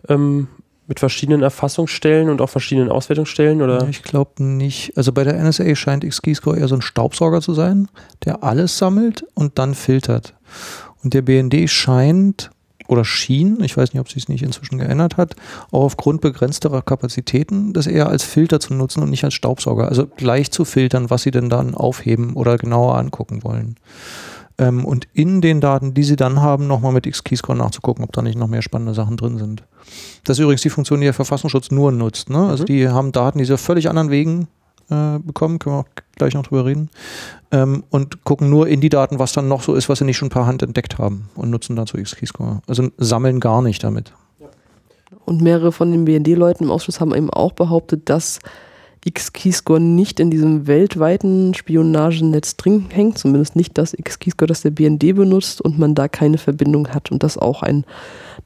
[0.10, 0.48] ähm,
[0.88, 3.62] mit verschiedenen Erfassungsstellen und auch verschiedenen Auswertungsstellen?
[3.62, 3.88] Oder?
[3.90, 4.98] Ich glaube nicht.
[4.98, 7.88] Also bei der NSA scheint X-Keyscore eher so ein Staubsauger zu sein,
[8.26, 10.34] der alles sammelt und dann filtert.
[11.04, 12.52] Und der BND scheint
[12.92, 15.36] oder schien, ich weiß nicht, ob sich es nicht inzwischen geändert hat,
[15.72, 19.88] auch aufgrund begrenzterer Kapazitäten das eher als Filter zu nutzen und nicht als Staubsauger.
[19.88, 23.78] Also gleich zu filtern, was sie denn dann aufheben oder genauer angucken wollen.
[24.58, 28.22] Ähm, und in den Daten, die sie dann haben, nochmal mit X-Keyscore nachzugucken, ob da
[28.22, 29.64] nicht noch mehr spannende Sachen drin sind.
[30.26, 32.30] Das ist übrigens die Funktion, die der Verfassungsschutz nur nutzt.
[32.30, 32.46] Ne?
[32.46, 32.68] Also mhm.
[32.68, 34.50] die haben Daten, die sie auf völlig anderen Wegen
[34.92, 36.90] äh, bekommen, können wir auch gleich noch drüber reden,
[37.52, 40.18] ähm, und gucken nur in die Daten, was dann noch so ist, was sie nicht
[40.18, 42.62] schon per Hand entdeckt haben und nutzen dazu X-Keyscore.
[42.68, 44.14] Also sammeln gar nicht damit.
[45.26, 48.40] Und mehrere von den BND-Leuten im Ausschuss haben eben auch behauptet, dass
[49.04, 55.16] X-Keyscore nicht in diesem weltweiten Spionagenetz drin hängt, zumindest nicht das X-Keyscore, das der BND
[55.16, 57.86] benutzt und man da keine Verbindung hat und das auch ein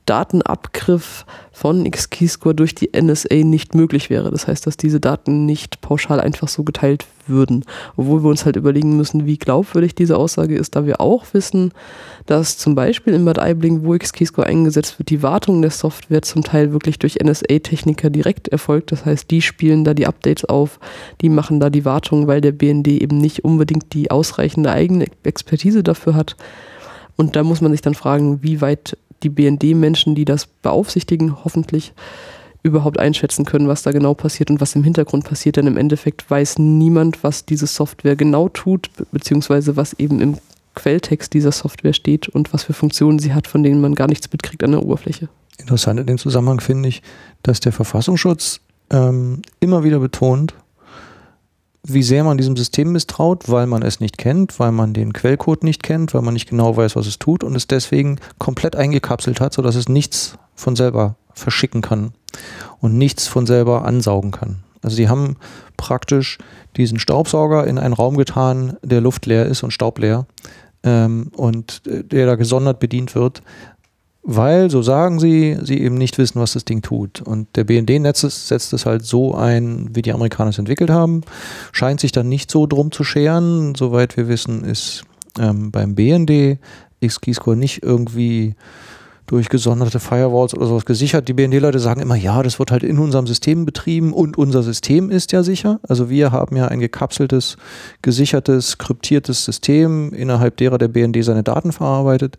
[0.05, 4.29] Datenabgriff von X-Keyscore durch die NSA nicht möglich wäre.
[4.29, 7.63] Das heißt, dass diese Daten nicht pauschal einfach so geteilt würden.
[7.95, 11.71] Obwohl wir uns halt überlegen müssen, wie glaubwürdig diese Aussage ist, da wir auch wissen,
[12.25, 16.43] dass zum Beispiel in Bad Aibling, wo X-Keyscore eingesetzt wird, die Wartung der Software zum
[16.43, 18.91] Teil wirklich durch NSA-Techniker direkt erfolgt.
[18.91, 20.77] Das heißt, die spielen da die Updates auf,
[21.21, 25.83] die machen da die Wartung, weil der BND eben nicht unbedingt die ausreichende eigene Expertise
[25.83, 26.35] dafür hat.
[27.15, 31.93] Und da muss man sich dann fragen, wie weit die BND-Menschen, die das beaufsichtigen, hoffentlich
[32.63, 35.57] überhaupt einschätzen können, was da genau passiert und was im Hintergrund passiert.
[35.57, 40.37] Denn im Endeffekt weiß niemand, was diese Software genau tut, beziehungsweise was eben im
[40.73, 44.31] Quelltext dieser Software steht und was für Funktionen sie hat, von denen man gar nichts
[44.31, 45.29] mitkriegt an der Oberfläche.
[45.57, 47.01] Interessant in dem Zusammenhang finde ich,
[47.43, 48.59] dass der Verfassungsschutz
[48.91, 50.53] ähm, immer wieder betont,
[51.87, 55.63] wie sehr man diesem System misstraut, weil man es nicht kennt, weil man den Quellcode
[55.63, 59.39] nicht kennt, weil man nicht genau weiß, was es tut und es deswegen komplett eingekapselt
[59.39, 62.13] hat, sodass es nichts von selber verschicken kann
[62.79, 64.63] und nichts von selber ansaugen kann.
[64.81, 65.37] Also die haben
[65.77, 66.37] praktisch
[66.77, 70.25] diesen Staubsauger in einen Raum getan, der luftleer ist und staubleer
[70.83, 73.41] ähm, und äh, der da gesondert bedient wird,
[74.27, 77.21] weil, so sagen sie, sie eben nicht wissen, was das Ding tut.
[77.21, 81.21] Und der BND-Netz setzt es halt so ein, wie die Amerikaner es entwickelt haben,
[81.71, 83.75] scheint sich dann nicht so drum zu scheren.
[83.75, 85.03] Soweit wir wissen, ist
[85.39, 86.57] ähm, beim BND
[87.01, 88.55] X-Keyscore nicht irgendwie
[89.27, 91.27] durch gesonderte Firewalls oder sowas gesichert.
[91.27, 95.09] Die BND-Leute sagen immer, ja, das wird halt in unserem System betrieben und unser System
[95.09, 95.79] ist ja sicher.
[95.87, 97.57] Also wir haben ja ein gekapseltes,
[98.01, 102.37] gesichertes, kryptiertes System, innerhalb derer der BND seine Daten verarbeitet.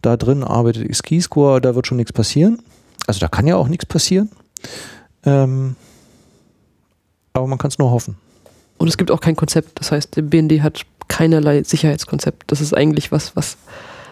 [0.00, 2.62] Da drin arbeitet X-Keyscore, da wird schon nichts passieren.
[3.06, 4.30] Also da kann ja auch nichts passieren.
[5.24, 5.74] Ähm,
[7.32, 8.16] aber man kann es nur hoffen.
[8.78, 9.80] Und es gibt auch kein Konzept.
[9.80, 12.44] Das heißt, der BND hat keinerlei Sicherheitskonzept.
[12.46, 13.56] Das ist eigentlich was, was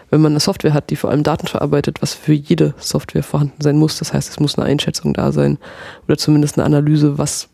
[0.09, 3.61] wenn man eine Software hat, die vor allem Daten verarbeitet, was für jede Software vorhanden
[3.61, 3.99] sein muss.
[3.99, 5.57] Das heißt, es muss eine Einschätzung da sein
[6.07, 7.49] oder zumindest eine Analyse, was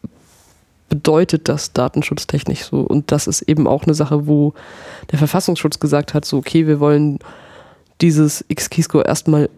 [0.90, 2.82] bedeutet das datenschutztechnisch so.
[2.82, 4.54] Und das ist eben auch eine Sache, wo
[5.12, 7.20] der Verfassungsschutz gesagt hat, so, okay, wir wollen
[8.02, 9.50] dieses X-Keyscore erstmal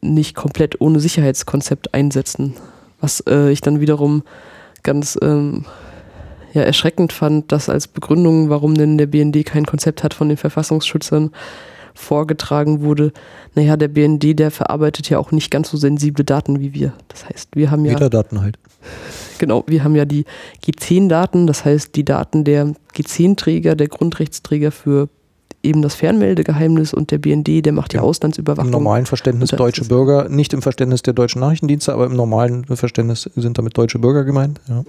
[0.00, 2.54] nicht komplett ohne Sicherheitskonzept einsetzen.
[3.00, 4.22] Was äh, ich dann wiederum
[4.84, 5.64] ganz ähm,
[6.52, 10.38] ja, erschreckend fand, dass als Begründung, warum denn der BND kein Konzept hat von den
[10.38, 11.32] Verfassungsschützern,
[11.94, 13.12] vorgetragen wurde,
[13.54, 16.92] naja, der BND, der verarbeitet ja auch nicht ganz so sensible Daten wie wir.
[17.08, 17.92] Das heißt, wir haben ja.
[17.92, 18.58] Metadaten halt.
[19.38, 20.26] Genau, wir haben ja die
[20.64, 25.08] G10-Daten, das heißt die Daten der G10-Träger, der Grundrechtsträger für
[25.64, 28.02] eben das Fernmeldegeheimnis und der BND, der macht die Ja.
[28.02, 28.68] Auslandsüberwachung.
[28.68, 33.28] Im normalen Verständnis deutsche Bürger, nicht im Verständnis der deutschen Nachrichtendienste, aber im normalen Verständnis
[33.34, 34.60] sind damit deutsche Bürger gemeint.
[34.68, 34.84] Ja.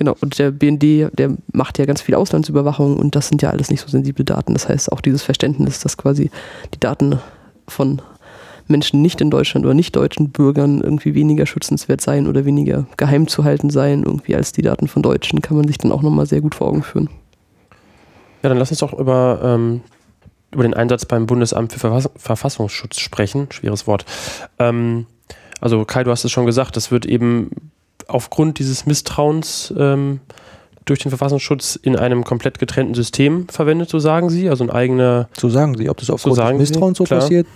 [0.00, 3.68] Genau, und der BND, der macht ja ganz viel Auslandsüberwachung und das sind ja alles
[3.68, 4.54] nicht so sensible Daten.
[4.54, 6.30] Das heißt, auch dieses Verständnis, dass quasi
[6.72, 7.18] die Daten
[7.68, 8.00] von
[8.66, 13.28] Menschen nicht in Deutschland oder nicht deutschen Bürgern irgendwie weniger schützenswert seien oder weniger geheim
[13.28, 16.24] zu halten seien, irgendwie als die Daten von Deutschen, kann man sich dann auch nochmal
[16.24, 17.10] sehr gut vor Augen führen.
[18.42, 19.82] Ja, dann lass uns doch über, ähm,
[20.50, 23.48] über den Einsatz beim Bundesamt für Verfass Verfassungsschutz sprechen.
[23.50, 24.06] Schweres Wort.
[24.58, 25.04] Ähm,
[25.60, 27.50] also Kai, du hast es schon gesagt, das wird eben
[28.10, 30.20] aufgrund dieses Misstrauens ähm,
[30.84, 34.48] durch den Verfassungsschutz in einem komplett getrennten System verwendet, so sagen sie.
[34.48, 35.88] Also ein eigener, So sagen sie.
[35.88, 37.20] Ob das aufgrund sagen des sie, Misstrauens so klar.
[37.20, 37.46] passiert,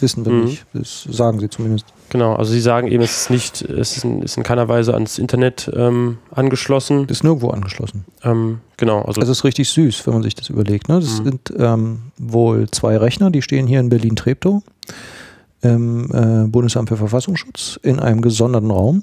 [0.00, 0.44] wissen wir Mhm.
[0.44, 0.66] nicht.
[0.74, 1.86] Das sagen sie zumindest.
[2.10, 4.94] genau, also sie sagen eben, es ist nicht, es ist in, ist in keiner Weise
[4.94, 7.06] ans Internet ähm, angeschlossen.
[7.08, 8.04] Ist nirgendwo angeschlossen.
[8.22, 10.88] Ähm, genau, also Das ist richtig süß, wenn man sich das überlegt.
[10.88, 11.00] Ne?
[11.00, 11.24] Das Mhm.
[11.24, 14.62] sind ähm, wohl zwei Rechner, die stehen hier in Berlin-Treptow
[15.62, 19.02] im äh, Bundesamt für Verfassungsschutz in einem gesonderten Raum.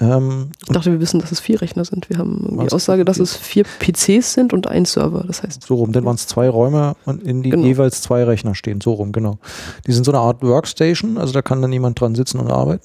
[0.00, 2.10] Ähm, Ich dachte, wir wissen, dass es vier Rechner sind.
[2.10, 2.72] Wir haben die?
[2.72, 5.22] Aussage, dass es vier PCs sind und ein Server.
[5.26, 7.64] Das heißt, so rum, dann waren es zwei Räume und in die Genau.
[7.64, 8.80] jeweils zwei Rechner stehen.
[8.80, 9.38] So rum, genau.
[9.86, 12.82] Die sind so eine Art Workstation, also da kann dann jemand dran sitzen und arbeiten.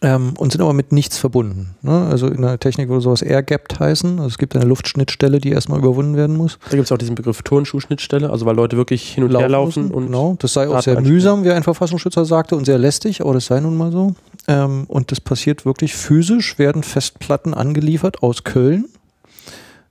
[0.00, 1.74] Ähm, und sind aber mit nichts verbunden.
[1.82, 2.06] Ne?
[2.06, 4.18] Also in der Technik würde sowas air-gapped heißen.
[4.18, 6.58] Also es gibt eine Luftschnittstelle, die erstmal überwunden werden muss.
[6.70, 9.90] da gibt es auch diesen Begriff Turnschuhschnittstelle, also weil Leute wirklich hin und her laufen
[9.90, 10.36] und genau.
[10.38, 13.60] Das sei auch sehr mühsam, wie ein Verfassungsschützer sagte, und sehr lästig, aber das sei
[13.60, 14.14] nun mal so.
[14.48, 18.86] Ähm, und das passiert wirklich physisch, werden Festplatten angeliefert aus Köln.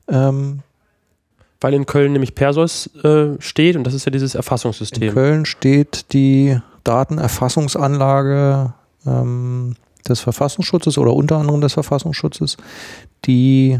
[0.08, 0.60] Ähm,
[1.62, 5.14] weil in Köln nämlich Perseus äh, steht und das ist ja dieses in Erfassungssystem.
[5.14, 8.74] Köln steht die Datenerfassungsanlage
[9.06, 9.76] ähm,
[10.08, 12.58] des Verfassungsschutzes oder unter anderem des Verfassungsschutzes,
[13.26, 13.80] die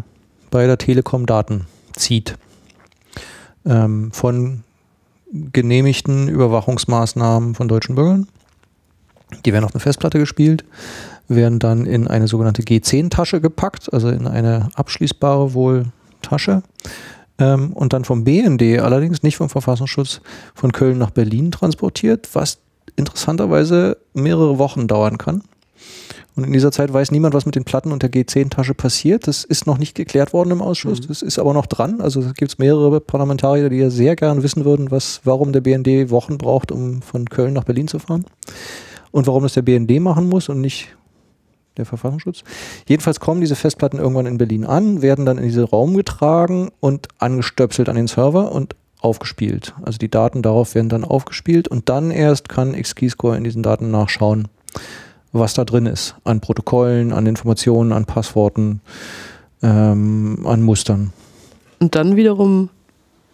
[0.52, 2.38] bei der Telekom Daten zieht.
[3.66, 4.64] Ähm, von
[5.34, 8.28] genehmigten Überwachungsmaßnahmen von deutschen Bürgern.
[9.46, 10.66] Die werden auf eine Festplatte gespielt,
[11.28, 15.86] werden dann in eine sogenannte G10-Tasche gepackt, also in eine abschließbare wohl
[16.22, 16.64] Tasche.
[17.40, 20.22] Ähm, und dann vom BND, allerdings nicht vom Verfassungsschutz,
[20.54, 22.60] von Köln nach Berlin transportiert, was
[22.96, 25.44] interessanterweise mehrere Wochen dauern kann.
[26.36, 29.28] Und in dieser Zeit weiß niemand, was mit den Platten und der G10-Tasche passiert.
[29.28, 31.02] Das ist noch nicht geklärt worden im Ausschuss.
[31.02, 31.08] Mhm.
[31.08, 32.00] Das ist aber noch dran.
[32.00, 36.10] Also es gibt mehrere Parlamentarier, die ja sehr gern wissen würden, was, warum der BND
[36.10, 38.26] Wochen braucht, um von Köln nach Berlin zu fahren.
[39.12, 40.96] Und warum das der BND machen muss und nicht
[41.78, 42.44] der Verfassungsschutz.
[42.88, 47.08] Jedenfalls kommen diese Festplatten irgendwann in Berlin an, werden dann in diesen Raum getragen und
[47.18, 49.74] angestöpselt an den Server und aufgespielt.
[49.82, 53.90] Also die Daten darauf werden dann aufgespielt und dann erst kann XKeyscore in diesen Daten
[53.90, 54.48] nachschauen,
[55.32, 56.16] was da drin ist.
[56.24, 58.82] An Protokollen, an Informationen, an Passworten,
[59.64, 61.14] ähm, an Mustern.
[61.80, 62.70] Und dann wiederum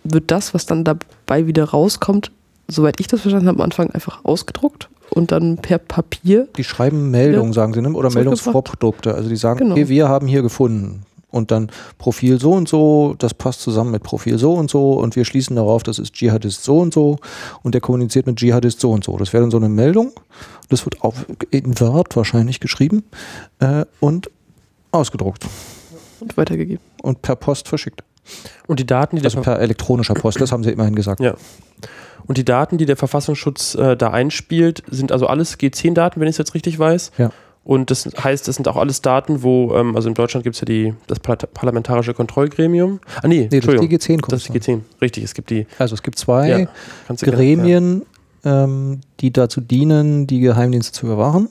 [0.04, 2.32] wird das, was dann dabei wieder rauskommt,
[2.70, 6.48] soweit ich das verstanden habe, am Anfang einfach ausgedruckt und dann per Papier.
[6.58, 7.92] Die schreiben Meldungen, sagen sie, ne?
[7.92, 8.10] oder.
[8.12, 9.14] Meldungsvorprodukte.
[9.14, 9.74] Also die sagen, Genau.
[9.74, 11.04] okay, wir haben hier gefunden.
[11.30, 15.18] Und dann Profil so und so, das passt zusammen mit Profil so und so und
[15.18, 17.18] wir schließen darauf, das ist Dschihadist so und so
[17.64, 19.18] und der kommuniziert mit Dschihadist so und so.
[19.18, 20.14] Das wäre dann so eine Meldung.
[20.70, 23.04] Das wird auf, in Word wahrscheinlich geschrieben
[23.60, 24.32] äh, und
[24.92, 25.46] ausgedruckt
[26.22, 26.82] Und weitergegeben.
[27.04, 28.04] und per Post verschickt.
[28.68, 31.20] Und die Daten, die Also per elektronischer Post, das haben sie immerhin gesagt.
[31.20, 31.36] Ja.
[32.28, 36.34] Und die Daten, die der Verfassungsschutz äh, da einspielt, sind also alles G10-Daten, wenn ich
[36.34, 37.12] es jetzt richtig weiß.
[37.18, 37.32] Ja.
[37.64, 40.62] Und das heißt, das sind auch alles Daten, wo, ähm, also in Deutschland gibt es
[40.62, 43.00] ja die, das Par- Parlamentarische Kontrollgremium.
[43.22, 43.98] Ah, nee, Nee, das ist die Entschuldigung.
[44.20, 44.80] G10 Das ist die G10.
[45.02, 46.66] Richtig, es gibt die Also es gibt zwei Ja, du
[47.16, 48.04] gerne- Gremien,
[48.46, 51.50] ähm, die dazu dienen, die Geheimdienste zu überwachen.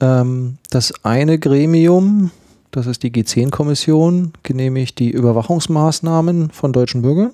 [0.00, 2.30] Ähm, das eine Gremium,
[2.70, 7.30] das ist die G10-Kommission, genehmigt die Überwachungsmaßnahmen von deutschen Bürgern.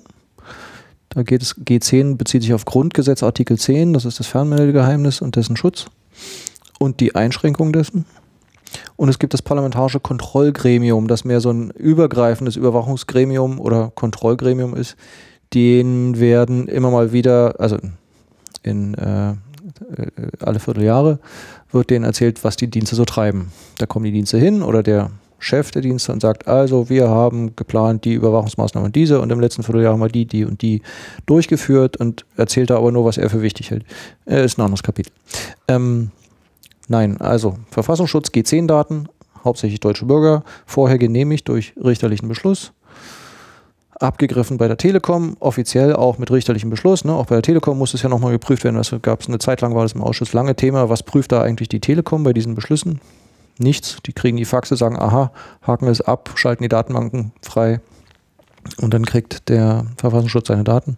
[1.13, 5.35] Da geht es, G10 bezieht sich auf Grundgesetz Artikel 10, das ist das Fernmeldegeheimnis und
[5.35, 5.85] dessen Schutz
[6.79, 8.05] und die Einschränkung dessen.
[8.95, 14.95] Und es gibt das Parlamentarische Kontrollgremium, das mehr so ein übergreifendes Überwachungsgremium oder Kontrollgremium ist.
[15.53, 17.77] Den werden immer mal wieder, also
[18.63, 19.35] in äh, äh,
[20.39, 21.19] alle Vierteljahre,
[21.71, 23.51] wird denen erzählt, was die Dienste so treiben.
[23.77, 25.11] Da kommen die Dienste hin oder der
[25.43, 29.63] Chef der Dienste und sagt, also wir haben geplant die Überwachungsmaßnahmen diese und im letzten
[29.63, 30.81] Vierteljahr haben wir die, die und die
[31.25, 33.85] durchgeführt und erzählt da aber nur, was er für wichtig hält.
[34.25, 35.11] Äh, ist ein anderes Kapitel.
[35.67, 36.11] Ähm,
[36.87, 39.09] nein, also Verfassungsschutz, G10-Daten,
[39.43, 42.71] hauptsächlich deutsche Bürger, vorher genehmigt durch richterlichen Beschluss,
[43.99, 47.03] abgegriffen bei der Telekom, offiziell auch mit richterlichem Beschluss.
[47.03, 47.13] Ne?
[47.13, 48.75] Auch bei der Telekom muss es ja nochmal geprüft werden.
[48.75, 50.89] Das gab es eine Zeit lang, war das im Ausschuss lange Thema.
[50.89, 52.99] Was prüft da eigentlich die Telekom bei diesen Beschlüssen?
[53.57, 53.97] Nichts.
[54.05, 55.31] Die kriegen die Faxe, sagen, aha,
[55.61, 57.81] haken es ab, schalten die Datenbanken frei.
[58.79, 60.97] Und dann kriegt der Verfassungsschutz seine Daten.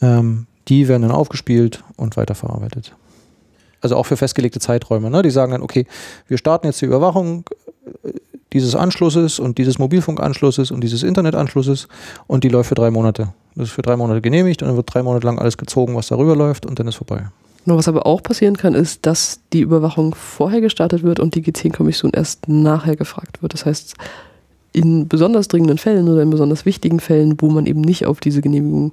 [0.00, 2.94] Ähm, die werden dann aufgespielt und weiterverarbeitet.
[3.80, 5.10] Also auch für festgelegte Zeiträume.
[5.10, 5.22] Ne?
[5.22, 5.86] Die sagen dann, okay,
[6.26, 7.44] wir starten jetzt die Überwachung
[8.04, 8.12] äh,
[8.52, 11.88] dieses Anschlusses und dieses Mobilfunkanschlusses und dieses Internetanschlusses
[12.26, 13.34] und die läuft für drei Monate.
[13.54, 16.08] Das ist für drei Monate genehmigt und dann wird drei Monate lang alles gezogen, was
[16.08, 17.26] darüber läuft und dann ist vorbei.
[17.66, 21.42] Nur was aber auch passieren kann, ist, dass die Überwachung vorher gestartet wird und die
[21.42, 23.52] G10-Kommission erst nachher gefragt wird.
[23.54, 23.96] Das heißt,
[24.72, 28.40] in besonders dringenden Fällen oder in besonders wichtigen Fällen, wo man eben nicht auf diese
[28.40, 28.92] Genehmigung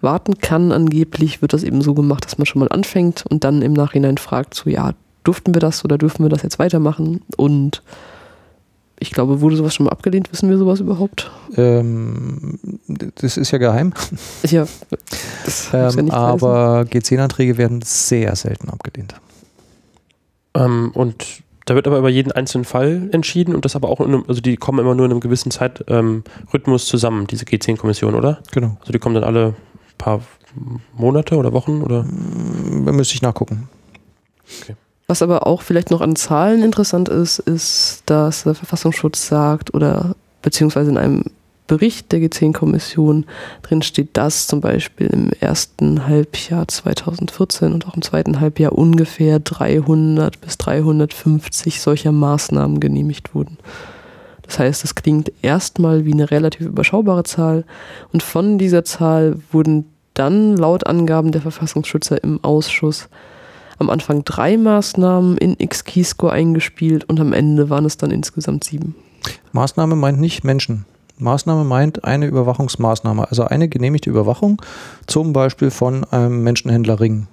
[0.00, 3.62] warten kann, angeblich wird das eben so gemacht, dass man schon mal anfängt und dann
[3.62, 4.92] im Nachhinein fragt, so ja,
[5.24, 7.22] durften wir das oder dürfen wir das jetzt weitermachen?
[7.36, 7.82] Und
[9.00, 10.32] ich glaube, wurde sowas schon mal abgelehnt?
[10.32, 11.30] Wissen wir sowas überhaupt?
[11.56, 12.58] Ähm,
[13.16, 13.92] das ist ja geheim.
[14.44, 14.66] Ja,
[15.44, 19.14] das muss ja Ähm, nicht aber G10-Anträge werden sehr selten abgelehnt.
[20.54, 24.06] Ähm, und da wird aber über jeden einzelnen Fall entschieden und das aber auch in
[24.06, 28.14] einem, also die kommen immer nur in einem gewissen Zeitrhythmus ähm, Rhythmus zusammen, diese G10-Kommission,
[28.14, 28.38] oder?
[28.52, 28.76] Genau.
[28.80, 29.54] Also die kommen dann alle
[29.98, 30.22] paar
[30.96, 32.04] Monate oder Wochen oder?
[32.04, 33.68] Da müsste ich nachgucken.
[35.10, 40.14] Was aber auch vielleicht noch an Zahlen interessant ist, ist, dass der Verfassungsschutz sagt oder
[40.42, 41.24] beziehungsweise in einem
[41.66, 43.24] Bericht der G10-Kommission
[43.62, 49.38] drin steht, dass zum Beispiel im ersten Halbjahr 2014 und auch im zweiten Halbjahr ungefähr
[49.38, 53.56] 300 bis 350 solcher Maßnahmen genehmigt wurden.
[54.42, 57.64] Das heißt, es klingt erstmal wie eine relativ überschaubare Zahl
[58.12, 63.08] und von dieser Zahl wurden dann laut Angaben der Verfassungsschützer im Ausschuss
[63.78, 68.94] am Anfang drei Maßnahmen in X-Keyscore eingespielt und am Ende waren es dann insgesamt sieben.
[69.52, 70.84] Maßnahme meint nicht Menschen.
[71.18, 74.62] Maßnahme meint eine Überwachungsmaßnahme, also eine genehmigte Überwachung,
[75.06, 77.26] zum Beispiel von einem Menschenhändlerring.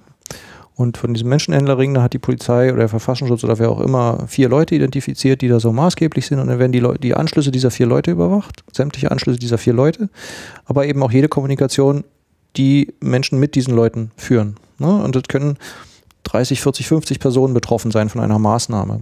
[0.74, 4.26] Und von diesem Menschenhändlerring, da hat die Polizei oder der Verfassungsschutz oder wer auch immer
[4.26, 6.38] vier Leute identifiziert, die da so maßgeblich sind.
[6.38, 9.72] Und dann werden die, Leu die Anschlüsse dieser vier Leute überwacht, sämtliche Anschlüsse dieser vier
[9.72, 10.10] Leute,
[10.66, 12.04] aber eben auch jede Kommunikation,
[12.58, 14.56] die Menschen mit diesen Leuten führen.
[14.78, 15.02] Ne?
[15.02, 15.56] Und das können
[16.26, 19.00] 30, 40, 50 Personen betroffen sein von einer Maßnahme.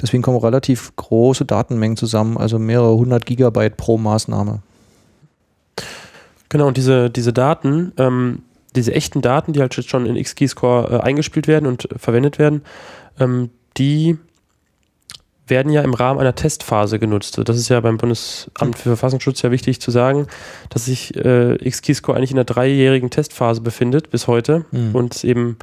[0.00, 4.60] Deswegen kommen relativ große Datenmengen zusammen, also mehrere hundert Gigabyte pro Maßnahme.
[6.48, 8.42] Genau, und diese, diese Daten, ähm,
[8.74, 12.38] diese echten Daten, die halt jetzt schon in XKeyscore äh, eingespielt werden und äh, verwendet
[12.38, 12.62] werden,
[13.18, 14.18] ähm, die
[15.46, 17.40] werden ja im Rahmen einer Testphase genutzt.
[17.42, 20.26] Das ist ja beim Bundesamt für Verfassungsschutz ja wichtig zu sagen,
[20.68, 24.94] dass sich äh, XKeyscore eigentlich in einer dreijährigen Testphase befindet bis heute Mhm.
[24.94, 25.56] und eben,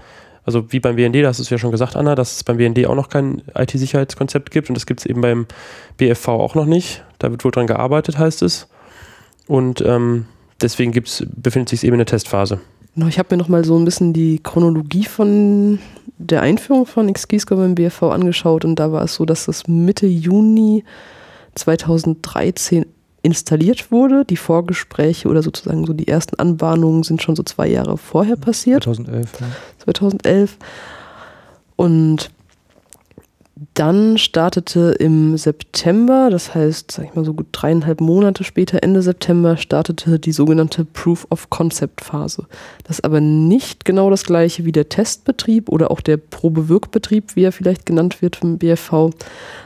[0.46, 2.86] also wie beim BND, da hast du ja schon gesagt, Anna, dass es beim BND
[2.86, 5.48] auch noch kein IT-Sicherheitskonzept gibt und das gibt es eben beim
[5.98, 7.04] BFV auch noch nicht.
[7.18, 8.68] Da wird wohl dran gearbeitet, heißt es.
[9.48, 10.26] Und ähm,
[10.62, 12.60] deswegen gibt's, befindet sich es eben in der Testphase.
[13.10, 15.80] Ich habe mir nochmal so ein bisschen die Chronologie von
[16.18, 20.08] der Einführung von XKeyscore beim BFV angeschaut und da war es so, dass das Mitte
[20.08, 20.86] Juni
[21.56, 22.86] 2013
[23.26, 24.24] installiert wurde.
[24.24, 28.84] Die Vorgespräche oder sozusagen so die ersten Anbahnungen sind schon so zwei Jahre vorher passiert.
[28.84, 29.40] 2011.
[29.40, 29.48] Ja.
[29.80, 30.58] 2011.
[31.76, 32.30] Und
[33.74, 39.02] dann startete im September, das heißt, sag ich mal so gut dreieinhalb Monate später, Ende
[39.02, 42.48] September, startete die sogenannte Proof of Concept Phase.
[42.84, 47.44] Das ist aber nicht genau das gleiche wie der Testbetrieb oder auch der Probewirkbetrieb, wie
[47.44, 49.12] er vielleicht genannt wird vom BFV,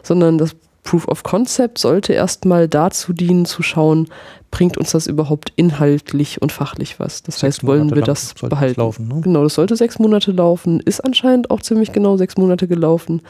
[0.03, 4.07] sondern das Proof of Concept sollte erstmal dazu dienen, zu schauen,
[4.49, 7.21] bringt uns das überhaupt inhaltlich und fachlich was.
[7.21, 8.79] Das Sechs heißt, wollen Monate wir das behalten?
[8.81, 9.21] Laufen, ne?
[9.21, 13.21] Genau, das sollte sechs Monate laufen, ist anscheinend auch ziemlich genau sechs Monate gelaufen.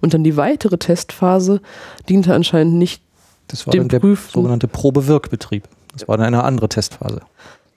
[0.00, 1.60] Und dann die weitere Testphase
[2.08, 3.02] diente anscheinend nicht,
[3.48, 5.64] Das war Dem dann der Prüfen- sogenannte Probewirkbetrieb.
[5.92, 7.20] Das war dann eine andere Testphase.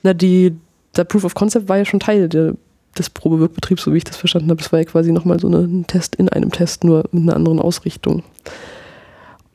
[0.04, 0.56] na, die,
[0.96, 2.54] der Proof of Concept war ja schon Teil der,
[2.96, 4.62] des Probewirkbetriebs, so wie ich das verstanden habe.
[4.62, 7.36] Das war ja quasi nochmal so eine, ein Test in einem Test, nur mit einer
[7.36, 8.22] anderen Ausrichtung.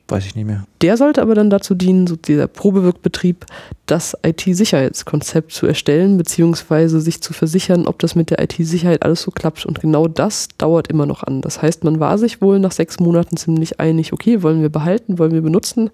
[0.09, 0.65] Weiß ich nicht mehr.
[0.81, 3.45] Der sollte aber dann dazu dienen, so dieser Probewirkbetrieb,
[3.85, 9.29] das IT-Sicherheitskonzept zu erstellen, beziehungsweise sich zu versichern, ob das mit der IT-Sicherheit alles so
[9.29, 9.67] klappt.
[9.67, 11.41] Und genau das dauert immer noch an.
[11.41, 15.19] Das heißt, man war sich wohl nach sechs Monaten ziemlich einig, okay, wollen wir behalten,
[15.19, 15.91] wollen wir benutzen,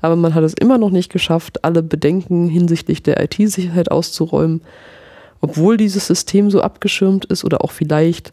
[0.00, 4.62] aber man hat es immer noch nicht geschafft, alle Bedenken hinsichtlich der IT-Sicherheit auszuräumen,
[5.40, 8.32] obwohl dieses System so abgeschirmt ist oder auch vielleicht,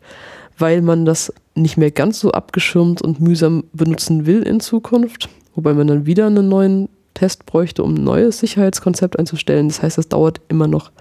[0.59, 5.73] weil man das nicht mehr ganz so abgeschirmt und mühsam benutzen will in Zukunft, wobei
[5.73, 9.67] man dann wieder einen neuen Test bräuchte, um ein neues Sicherheitskonzept einzustellen.
[9.67, 10.91] Das heißt, das dauert immer noch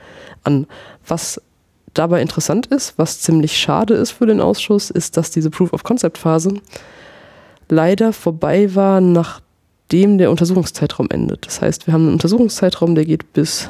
[0.42, 0.66] an.
[1.06, 1.40] Was
[1.94, 5.84] dabei interessant ist, was ziemlich schade ist für den Ausschuss, ist, dass diese Proof of
[5.84, 6.54] Concept Phase
[7.68, 11.46] leider vorbei war, nachdem der Untersuchungszeitraum endet.
[11.46, 13.68] Das heißt, wir haben einen Untersuchungszeitraum, der geht bis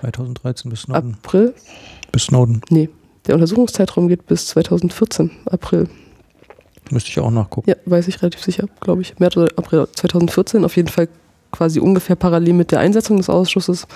[0.00, 1.16] 2013 bis Snowden.
[1.22, 1.54] April.
[2.10, 2.60] Bis Snowden.
[2.70, 2.88] Nee,
[3.26, 5.88] der Untersuchungszeitraum geht bis 2014, April.
[6.90, 7.70] Müsste ich auch nachgucken.
[7.70, 9.18] Ja, weiß ich relativ sicher, glaube ich.
[9.18, 10.64] März oder April 2014.
[10.64, 11.08] Auf jeden Fall
[11.52, 13.86] quasi ungefähr parallel mit der Einsetzung des Ausschusses.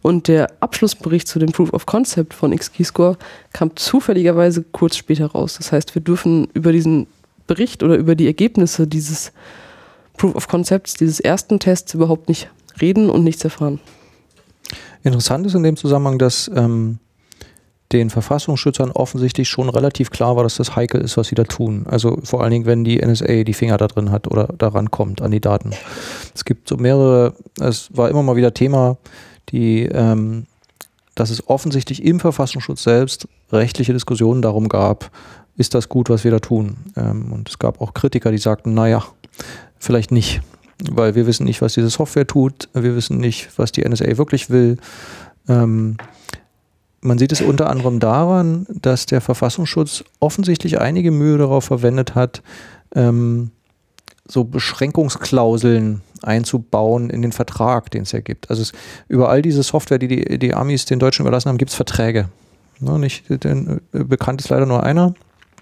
[0.00, 3.16] Und der Abschlussbericht zu dem Proof of Concept von XKeyscore
[3.52, 5.56] kam zufälligerweise kurz später raus.
[5.58, 7.08] Das heißt, wir dürfen über diesen
[7.46, 9.32] Bericht oder über die Ergebnisse dieses
[10.16, 12.48] Proof of Concepts, dieses ersten Tests überhaupt nicht
[12.80, 13.80] reden und nichts erfahren.
[15.02, 16.98] Interessant ist in dem Zusammenhang, dass ähm,
[17.92, 21.86] den Verfassungsschützern offensichtlich schon relativ klar war, dass das heikel ist, was sie da tun.
[21.88, 25.22] Also vor allen Dingen, wenn die NSA die Finger da drin hat oder daran kommt,
[25.22, 25.72] an die Daten.
[26.34, 28.98] Es gibt so mehrere, es war immer mal wieder Thema,
[29.48, 30.46] die, ähm,
[31.14, 35.10] dass es offensichtlich im Verfassungsschutz selbst rechtliche Diskussionen darum gab,
[35.56, 36.76] ist das gut, was wir da tun.
[36.94, 39.02] Ähm, und es gab auch Kritiker, die sagten, naja,
[39.78, 40.42] vielleicht nicht,
[40.90, 44.50] weil wir wissen nicht, was diese Software tut, wir wissen nicht, was die NSA wirklich
[44.50, 44.76] will.
[45.48, 45.96] Ähm,
[47.00, 52.42] man sieht es unter anderem daran, dass der Verfassungsschutz offensichtlich einige Mühe darauf verwendet hat,
[52.94, 53.50] ähm,
[54.26, 58.50] so Beschränkungsklauseln einzubauen in den Vertrag, den es ja gibt.
[58.50, 58.72] Also es,
[59.08, 62.28] über all diese Software, die, die die Amis den Deutschen überlassen haben, gibt es Verträge.
[62.80, 65.14] Ne, nicht, denn, äh, bekannt ist leider nur einer,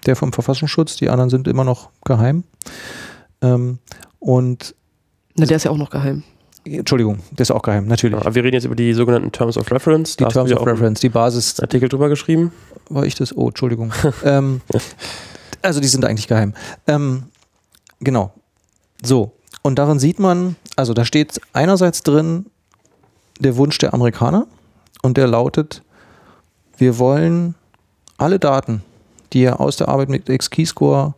[0.05, 2.43] der vom Verfassungsschutz, die anderen sind immer noch geheim.
[3.41, 3.79] Ähm,
[4.19, 4.75] und
[5.35, 6.23] Na, der ist ja auch noch geheim.
[6.71, 8.17] Entschuldigung, der ist auch geheim, natürlich.
[8.17, 10.15] Aber wir reden jetzt über die sogenannten Terms of Reference.
[10.15, 12.51] die Da Terms of Reference, die Basis, Artikel drüber geschrieben.
[12.89, 13.35] war ich das?
[13.35, 13.91] Oh, Entschuldigung.
[14.23, 14.61] ähm,
[15.61, 16.53] also die sind eigentlich geheim.
[16.87, 17.23] Ähm,
[17.99, 18.33] genau.
[19.03, 19.33] So.
[19.61, 22.45] Und darin sieht man, also da steht einerseits drin
[23.39, 24.47] der Wunsch der Amerikaner
[25.01, 25.83] und der lautet,
[26.77, 27.55] wir wollen
[28.17, 28.83] alle Daten,
[29.33, 31.15] die ihr aus der Arbeit mit X-Keyscore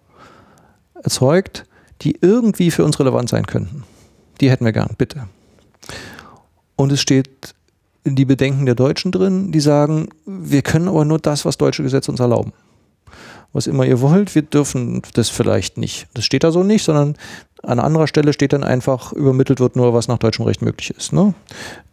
[1.04, 1.66] erzeugt,
[2.02, 3.84] die irgendwie für uns relevant sein könnten.
[4.42, 5.28] Die hätten wir gern, bitte.
[6.76, 7.56] Und es steht
[8.06, 12.12] die Bedenken der Deutschen drin, die sagen, wir können aber nur das, was deutsche Gesetze
[12.12, 12.54] uns erlauben.
[13.52, 16.08] Was immer ihr wollt, wir dürfen das vielleicht nicht.
[16.14, 17.16] Das steht da so nicht, sondern
[17.64, 21.12] an anderer Stelle steht dann einfach, übermittelt wird nur, was nach deutschem Recht möglich ist.
[21.14, 21.34] Ne?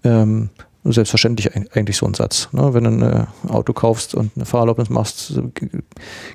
[0.05, 0.51] Ähm,
[0.85, 2.51] selbstverständlich eig- eigentlich so ein Satz.
[2.53, 2.75] Ne?
[2.75, 5.41] Wenn du ein äh, Auto kaufst und eine Fahrerlaubnis machst,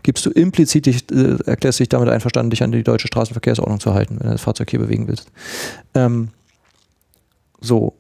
[0.04, 3.94] gibst du implizit, dich, äh, erklärst dich damit einverstanden, dich an die deutsche Straßenverkehrsordnung zu
[3.94, 5.32] halten, wenn du das Fahrzeug hier bewegen willst.
[5.94, 6.30] Ähm,
[7.62, 7.94] so,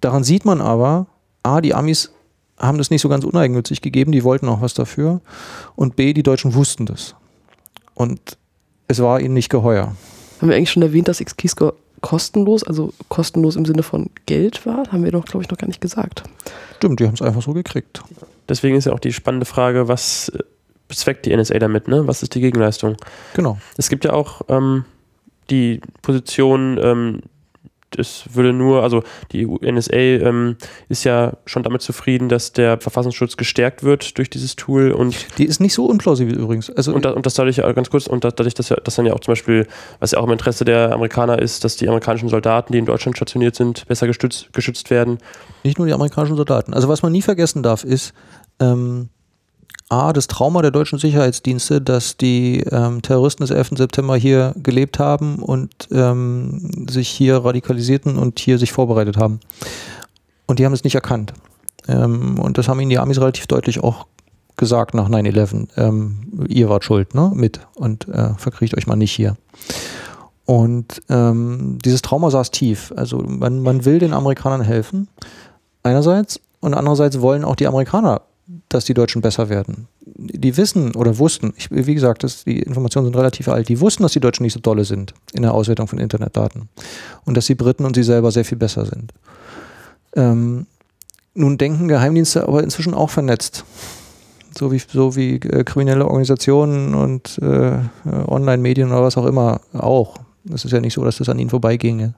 [0.00, 1.06] daran sieht man aber,
[1.42, 2.12] A, die Amis
[2.58, 5.20] haben das nicht so ganz uneigennützig gegeben, die wollten auch was dafür.
[5.74, 7.14] Und B, die Deutschen wussten das.
[7.94, 8.38] Und
[8.86, 9.94] es war ihnen nicht geheuer.
[10.40, 14.90] Haben wir eigentlich schon erwähnt, dass X-Keyscore kostenlos, also kostenlos im Sinne von Geld war?
[14.92, 16.24] Haben wir doch, glaube ich, noch gar nicht gesagt.
[16.76, 18.02] Stimmt, die haben es einfach so gekriegt.
[18.48, 20.40] Deswegen ist ja auch die spannende Frage, was äh,
[20.88, 21.88] bezweckt die NSA damit?
[21.88, 22.06] Ne?
[22.06, 22.96] Was ist die Gegenleistung?
[23.34, 23.58] Genau.
[23.76, 24.84] Es gibt ja auch ähm,
[25.48, 27.20] die Position, ähm,
[27.98, 30.56] es würde nur, also die NSA ähm,
[30.88, 35.44] ist ja schon damit zufrieden, dass der Verfassungsschutz gestärkt wird durch dieses Tool und Die
[35.44, 36.70] ist nicht so unplausibel übrigens.
[36.70, 39.06] Also Und, da, und das dadurch, ganz kurz, und da- dadurch, dass, ja, dass dann
[39.06, 39.66] ja auch zum Beispiel,
[40.00, 43.16] was ja auch im Interesse der Amerikaner ist, dass die amerikanischen Soldaten, die in Deutschland
[43.16, 45.18] stationiert sind, besser gestützt, geschützt werden.
[45.64, 46.74] nicht nur die amerikanischen Soldaten.
[46.74, 48.12] Also was man nie vergessen darf, ist
[48.60, 49.08] ähm,
[49.92, 53.72] A, das Trauma der deutschen Sicherheitsdienste, dass die ähm, Terroristen des 11.
[53.76, 59.40] September hier gelebt haben und ähm, sich hier radikalisierten und hier sich vorbereitet haben.
[60.46, 61.34] Und die haben es nicht erkannt.
[61.88, 64.06] Ähm, und das haben ihnen die Amis relativ deutlich auch
[64.56, 65.68] gesagt nach 9-11.
[65.76, 67.30] Ähm, ihr wart schuld, ne?
[67.34, 67.60] Mit.
[67.74, 69.36] Und äh, verkriegt euch mal nicht hier.
[70.46, 72.94] Und ähm, dieses Trauma saß tief.
[72.96, 75.08] Also man, man will den Amerikanern helfen,
[75.82, 78.22] einerseits, und andererseits wollen auch die Amerikaner,
[78.68, 79.88] dass die Deutschen besser werden.
[80.04, 84.02] Die wissen oder wussten, ich, wie gesagt, das, die Informationen sind relativ alt, die wussten,
[84.02, 86.68] dass die Deutschen nicht so dolle sind in der Auswertung von Internetdaten
[87.24, 89.12] und dass die Briten und sie selber sehr viel besser sind.
[90.14, 90.66] Ähm,
[91.34, 93.64] nun denken Geheimdienste aber inzwischen auch vernetzt.
[94.56, 100.18] So wie, so wie äh, kriminelle Organisationen und äh, Online-Medien oder was auch immer auch.
[100.52, 102.14] Es ist ja nicht so, dass das an ihnen vorbeiginge.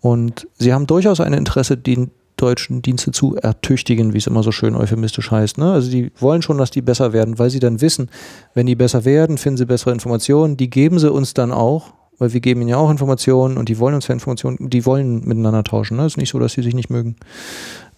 [0.00, 2.08] Und sie haben durchaus ein Interesse, die
[2.40, 5.58] deutschen Dienste zu ertüchtigen, wie es immer so schön euphemistisch heißt.
[5.58, 5.72] Ne?
[5.72, 8.10] Also die wollen schon, dass die besser werden, weil sie dann wissen,
[8.54, 10.56] wenn die besser werden, finden sie bessere Informationen.
[10.56, 13.78] Die geben sie uns dann auch, weil wir geben ihnen ja auch Informationen und die
[13.78, 15.96] wollen uns ja Informationen, die wollen miteinander tauschen.
[15.96, 16.06] Ne?
[16.06, 17.16] Ist nicht so, dass sie sich nicht mögen.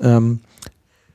[0.00, 0.40] Ähm,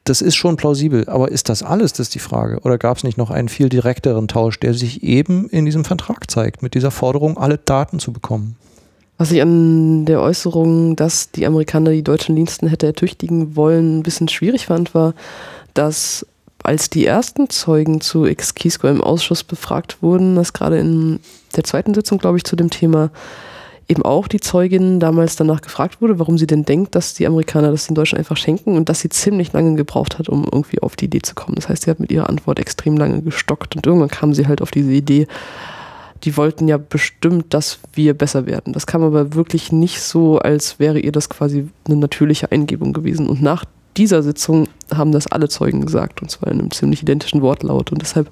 [0.03, 2.61] das ist schon plausibel, aber ist das alles, das ist die Frage?
[2.61, 6.31] Oder gab es nicht noch einen viel direkteren Tausch, der sich eben in diesem Vertrag
[6.31, 8.55] zeigt, mit dieser Forderung, alle Daten zu bekommen?
[9.17, 14.03] Was ich an der Äußerung, dass die Amerikaner die deutschen Diensten hätte ertüchtigen wollen, ein
[14.03, 15.13] bisschen schwierig fand, war,
[15.73, 16.25] dass
[16.63, 21.19] als die ersten Zeugen zu X-Keyscore im Ausschuss befragt wurden, dass gerade in
[21.55, 23.09] der zweiten Sitzung, glaube ich, zu dem Thema
[23.87, 27.71] eben auch die Zeugin damals danach gefragt wurde, warum sie denn denkt, dass die Amerikaner
[27.71, 30.95] das den Deutschen einfach schenken und dass sie ziemlich lange gebraucht hat, um irgendwie auf
[30.95, 31.55] die Idee zu kommen.
[31.55, 34.61] Das heißt, sie hat mit ihrer Antwort extrem lange gestockt und irgendwann kam sie halt
[34.61, 35.27] auf diese Idee,
[36.23, 38.73] die wollten ja bestimmt, dass wir besser werden.
[38.73, 43.27] Das kam aber wirklich nicht so, als wäre ihr das quasi eine natürliche Eingebung gewesen.
[43.27, 43.65] Und nach
[43.97, 47.91] dieser Sitzung haben das alle Zeugen gesagt, und zwar in einem ziemlich identischen Wortlaut.
[47.91, 48.29] Und deshalb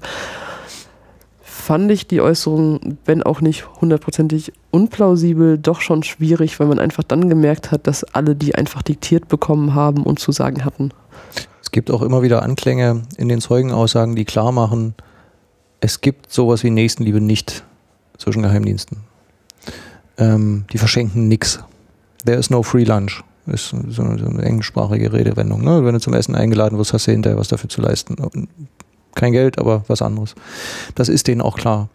[1.42, 7.02] fand ich die Äußerung, wenn auch nicht hundertprozentig unplausibel, doch schon schwierig, weil man einfach
[7.02, 10.90] dann gemerkt hat, dass alle die einfach diktiert bekommen haben und zu sagen hatten.
[11.60, 14.94] Es gibt auch immer wieder Anklänge in den Zeugenaussagen, die klar machen,
[15.80, 17.64] es gibt sowas wie Nächstenliebe nicht
[18.18, 18.98] zwischen Geheimdiensten.
[20.18, 21.60] Ähm, die verschenken nichts.
[22.24, 23.22] There is no free lunch.
[23.46, 25.62] Ist so eine, so eine englischsprachige Redewendung.
[25.62, 25.84] Ne?
[25.84, 28.16] Wenn du zum Essen eingeladen wirst, hast du hinterher was dafür zu leisten
[29.16, 30.36] kein Geld, aber was anderes.
[30.94, 31.88] Das ist denen auch klar.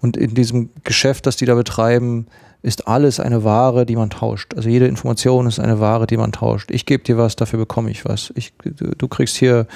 [0.00, 2.26] Und in diesem Geschäft, das die da betreiben,
[2.62, 4.54] ist alles eine Ware, die man tauscht.
[4.54, 6.70] Also jede Information ist eine Ware, die man tauscht.
[6.70, 8.32] Ich gebe dir was, dafür bekomme ich was.
[8.36, 9.66] Ich, du kriegst hier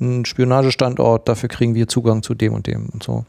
[0.00, 3.24] einen Spionagestandort, dafür kriegen wir Zugang zu dem und dem und so.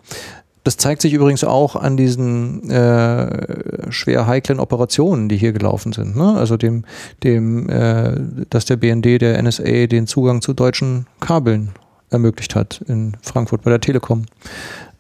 [0.68, 6.18] Das zeigt sich übrigens auch an diesen äh, schwer heiklen Operationen, die hier gelaufen sind.
[6.18, 6.36] Ne?
[6.36, 6.84] Also dem,
[7.24, 11.70] dem äh, dass der BND, der NSA, den Zugang zu deutschen Kabeln
[12.10, 14.26] ermöglicht hat in Frankfurt bei der Telekom.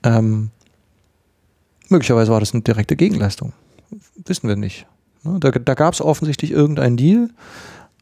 [0.04, 0.52] Ähm,
[1.90, 3.52] möglicherweise war das eine direkte Gegenleistung.
[4.26, 4.86] Wissen wir nicht.
[5.24, 7.30] Ne, da, da gab es offensichtlich irgendeinen Deal.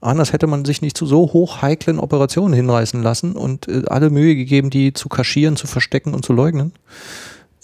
[0.02, 4.36] Anders hätte man sich nicht zu so hochheiklen Operationen hinreißen lassen und äh, alle Mühe
[4.36, 6.72] gegeben, die zu kaschieren, zu verstecken und zu leugnen.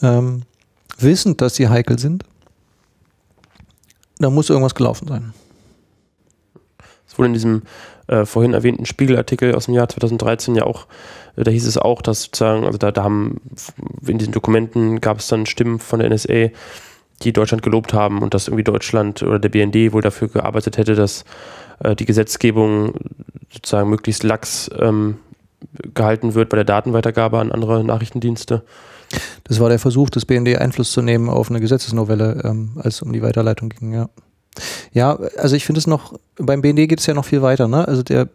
[0.02, 0.43] Ähm,
[0.97, 2.24] wissend, dass sie heikel sind.
[4.20, 5.34] Da muss irgendwas gelaufen sein.
[7.08, 7.64] Es wurde in diesem
[8.08, 10.88] äh, vorhin erwähnten Spiegelartikel aus dem Jahr 2013 ja auch,
[11.36, 13.41] äh, da hieß es auch, dass sozusagen, also da, da haben
[14.06, 16.49] in diesen Dokumenten gab es dann Stimmen von der NSA,
[17.24, 20.95] die Deutschland gelobt haben und dass irgendwie Deutschland oder der BND wohl dafür gearbeitet hätte,
[20.95, 21.26] dass
[21.84, 22.93] äh, die Gesetzgebung
[23.52, 25.18] sozusagen möglichst lax ähm,
[25.93, 28.64] gehalten wird bei der Datenweitergabe an andere Nachrichtendienste.
[29.43, 33.01] Das war der Versuch des BND Einfluss zu nehmen auf eine Gesetzesnovelle, ähm, als es
[33.01, 34.09] um die Weiterleitung ging, ja.
[34.91, 37.70] Ja, also ich finde es noch, beim BND geht es ja noch viel weiter.
[37.70, 37.88] Ne?
[37.88, 38.28] Also der,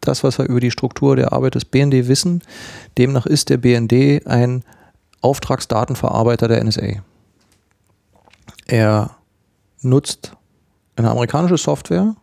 [0.00, 2.42] das, was wir über die Struktur der Arbeit des BND wissen,
[2.98, 4.64] demnach ist der BND ein
[5.22, 7.02] Auftragsdatenverarbeiter der NSA.
[8.66, 9.16] Er
[9.80, 10.36] nutzt
[10.96, 12.14] eine amerikanische Software,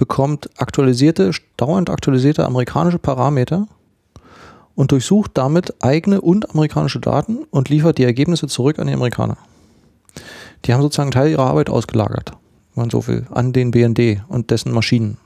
[0.00, 3.68] bekommt aktualisierte, dauernd aktualisierte amerikanische Parameter
[4.74, 9.36] und durchsucht damit eigene und amerikanische Daten und liefert die Ergebnisse zurück an die Amerikaner
[10.64, 12.32] die haben sozusagen Teil ihrer Arbeit ausgelagert,
[12.74, 15.18] wenn man so will, an den BND und dessen Maschinen.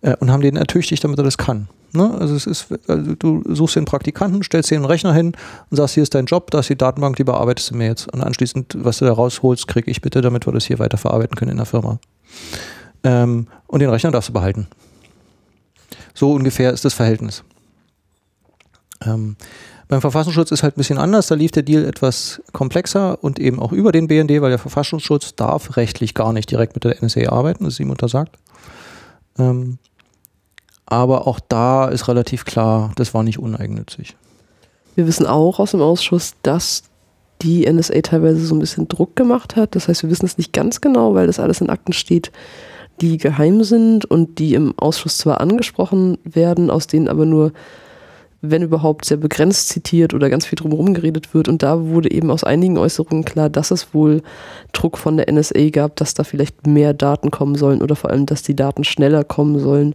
[0.00, 1.68] Äh, und haben den ertüchtigt, damit er das kann.
[1.92, 2.16] Ne?
[2.18, 5.32] Also es ist, also du suchst den Praktikanten, stellst dir einen Rechner hin
[5.70, 8.12] und sagst, hier ist dein Job, da ist die Datenbank, die bearbeitest du mir jetzt.
[8.12, 11.36] Und anschließend, was du da rausholst, kriege ich bitte, damit wir das hier weiter verarbeiten
[11.36, 11.98] können in der Firma.
[13.08, 14.66] Ähm, und den Rechner darfst du behalten.
[16.12, 17.42] So ungefähr ist das Verhältnis.
[19.02, 19.36] Ähm,
[19.88, 21.28] beim Verfassungsschutz ist halt ein bisschen anders.
[21.28, 25.34] Da lief der Deal etwas komplexer und eben auch über den BND, weil der Verfassungsschutz
[25.36, 28.36] darf rechtlich gar nicht direkt mit der NSA arbeiten, das ist ihm untersagt.
[29.38, 29.78] Ähm,
[30.84, 34.16] aber auch da ist relativ klar, das war nicht uneigennützig.
[34.96, 36.82] Wir wissen auch aus dem Ausschuss, dass
[37.40, 39.74] die NSA teilweise so ein bisschen Druck gemacht hat.
[39.76, 42.32] Das heißt, wir wissen es nicht ganz genau, weil das alles in Akten steht,
[43.00, 47.52] die geheim sind und die im Ausschuss zwar angesprochen werden, aus denen aber nur
[48.40, 51.48] wenn überhaupt, sehr begrenzt zitiert oder ganz viel drumherum geredet wird.
[51.48, 54.22] Und da wurde eben aus einigen Äußerungen klar, dass es wohl
[54.72, 58.26] Druck von der NSA gab, dass da vielleicht mehr Daten kommen sollen oder vor allem,
[58.26, 59.94] dass die Daten schneller kommen sollen.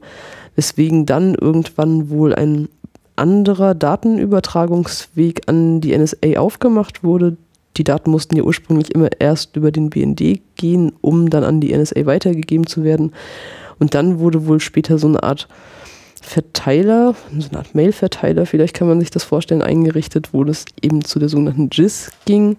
[0.56, 2.68] Weswegen dann irgendwann wohl ein
[3.16, 7.38] anderer Datenübertragungsweg an die NSA aufgemacht wurde.
[7.78, 11.76] Die Daten mussten ja ursprünglich immer erst über den BND gehen, um dann an die
[11.76, 13.14] NSA weitergegeben zu werden.
[13.80, 15.48] Und dann wurde wohl später so eine Art
[16.22, 21.04] Verteiler, so eine Art Mail-Verteiler, vielleicht kann man sich das vorstellen, eingerichtet, wo das eben
[21.04, 22.56] zu der sogenannten GIS ging,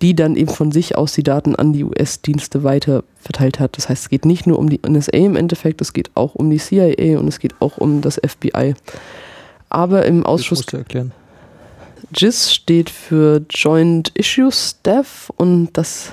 [0.00, 3.76] die dann eben von sich aus die Daten an die US-Dienste weiter verteilt hat.
[3.76, 6.48] Das heißt, es geht nicht nur um die NSA im Endeffekt, es geht auch um
[6.50, 8.74] die CIA und es geht auch um das FBI.
[9.68, 10.60] Aber im Ausschuss.
[10.60, 11.12] Das musst du erklären.
[12.12, 16.12] GIS steht für Joint Issue Staff und das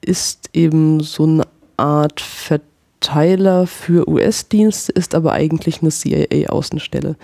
[0.00, 1.44] ist eben so eine
[1.76, 2.74] Art Verteiler
[3.04, 7.16] Verteiler für US-Dienste, ist aber eigentlich eine CIA-Außenstelle.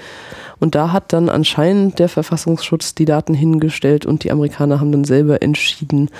[0.58, 5.04] Und da hat dann anscheinend der Verfassungsschutz die Daten hingestellt und die Amerikaner haben dann
[5.04, 6.10] selber entschieden,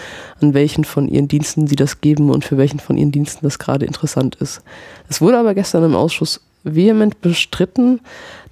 [0.40, 3.58] an welchen von ihren Diensten sie das geben und für welchen von ihren Diensten das
[3.58, 4.62] gerade interessant ist.
[5.10, 8.00] Es wurde aber gestern im Ausschuss vehement bestritten,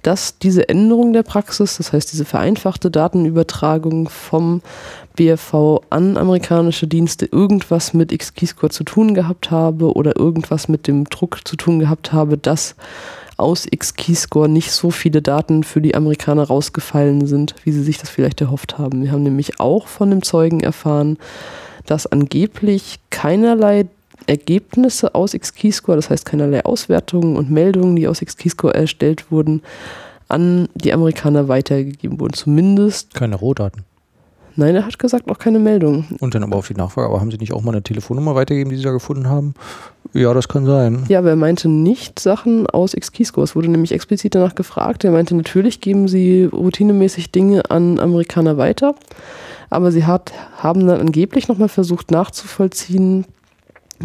[0.01, 4.61] dass diese Änderung der Praxis, das heißt diese vereinfachte Datenübertragung vom
[5.15, 11.05] BFV an amerikanische Dienste irgendwas mit X-Keyscore zu tun gehabt habe oder irgendwas mit dem
[11.05, 12.75] Druck zu tun gehabt habe, dass
[13.35, 18.09] aus X-Keyscore nicht so viele Daten für die Amerikaner rausgefallen sind, wie sie sich das
[18.09, 19.03] vielleicht erhofft haben.
[19.03, 21.17] Wir haben nämlich auch von dem Zeugen erfahren,
[21.85, 23.87] dass angeblich keinerlei
[24.29, 29.63] Ergebnisse aus X-Keyscore, das heißt keinerlei Auswertungen und Meldungen, die aus X-Keyscore erstellt wurden,
[30.27, 32.33] an die Amerikaner weitergegeben wurden.
[32.33, 33.15] Zumindest.
[33.15, 33.83] Keine Rohdaten.
[34.55, 36.05] Nein, er hat gesagt, auch keine Meldung.
[36.19, 38.69] Und dann aber auf die Nachfrage, aber haben Sie nicht auch mal eine Telefonnummer weitergegeben,
[38.69, 39.53] die Sie da gefunden haben?
[40.13, 41.05] Ja, das kann sein.
[41.07, 43.45] Ja, aber er meinte nicht Sachen aus X-Keyscore.
[43.45, 45.03] Es wurde nämlich explizit danach gefragt.
[45.03, 48.95] Er meinte, natürlich geben sie routinemäßig Dinge an Amerikaner weiter,
[49.69, 53.25] aber sie hat, haben dann angeblich nochmal versucht nachzuvollziehen,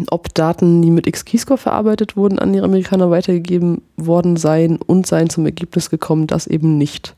[0.09, 5.29] ob Daten, die mit X-Keyscore verarbeitet wurden, an die Amerikaner weitergegeben worden seien und seien
[5.29, 7.15] zum Ergebnis gekommen, dass eben nicht.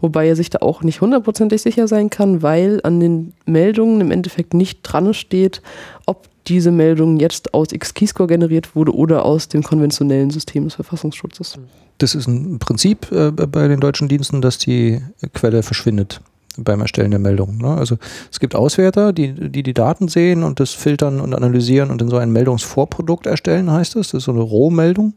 [0.00, 4.10] Wobei er sich da auch nicht hundertprozentig sicher sein kann, weil an den Meldungen im
[4.10, 5.62] Endeffekt nicht dran steht,
[6.06, 11.58] ob diese Meldung jetzt aus X-Keyscore generiert wurde oder aus dem konventionellen System des Verfassungsschutzes.
[11.98, 15.00] Das ist ein Prinzip äh, bei den deutschen Diensten, dass die
[15.32, 16.20] Quelle verschwindet
[16.56, 17.58] beim Erstellen der Meldung.
[17.58, 17.68] Ne?
[17.68, 17.96] Also
[18.30, 22.08] es gibt Auswerter, die, die die Daten sehen und das filtern und analysieren und in
[22.08, 24.08] so ein Meldungsvorprodukt erstellen, heißt das.
[24.08, 25.14] Das ist so eine Rohmeldung.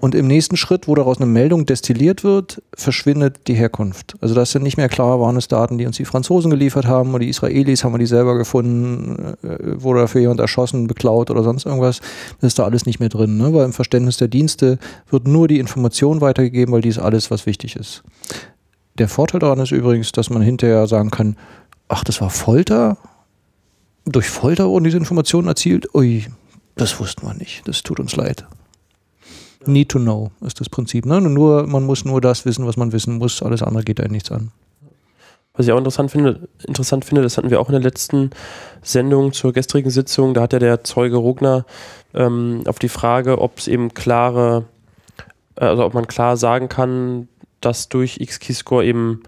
[0.00, 4.16] Und im nächsten Schritt, wo daraus eine Meldung destilliert wird, verschwindet die Herkunft.
[4.22, 7.10] Also das sind nicht mehr klar, waren es Daten, die uns die Franzosen geliefert haben
[7.10, 11.42] oder die Israelis, haben wir die selber gefunden, äh, wurde dafür jemand erschossen, beklaut oder
[11.42, 12.00] sonst irgendwas.
[12.40, 13.52] Das ist da alles nicht mehr drin, ne?
[13.52, 14.78] weil im Verständnis der Dienste
[15.10, 18.02] wird nur die Information weitergegeben, weil dies alles, was wichtig ist.
[19.00, 21.34] Der Vorteil daran ist übrigens, dass man hinterher sagen kann,
[21.88, 22.98] ach, das war Folter?
[24.04, 25.94] Durch Folter wurden diese Informationen erzielt?
[25.94, 26.26] Ui,
[26.76, 27.66] das wussten wir nicht.
[27.66, 28.44] Das tut uns leid.
[29.64, 31.06] Need to know ist das Prinzip.
[31.06, 31.18] Ne?
[31.18, 33.42] Nur, man muss nur das wissen, was man wissen muss.
[33.42, 34.50] Alles andere geht einem nichts an.
[35.54, 38.32] Was ich auch interessant finde, interessant finde, das hatten wir auch in der letzten
[38.82, 41.64] Sendung zur gestrigen Sitzung, da hat ja der Zeuge Rogner
[42.12, 44.66] ähm, auf die Frage, ob es eben klare,
[45.56, 47.28] äh, also ob man klar sagen kann,
[47.60, 49.22] dass durch X-Keyscore eben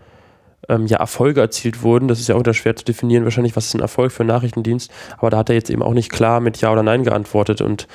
[0.69, 2.09] ähm, ja Erfolge erzielt wurden.
[2.09, 4.29] Das ist ja auch wieder schwer zu definieren, wahrscheinlich, was ist ein Erfolg für einen
[4.29, 4.91] Nachrichtendienst.
[5.19, 7.61] Aber da hat er jetzt eben auch nicht klar mit Ja oder Nein geantwortet.
[7.61, 7.89] Und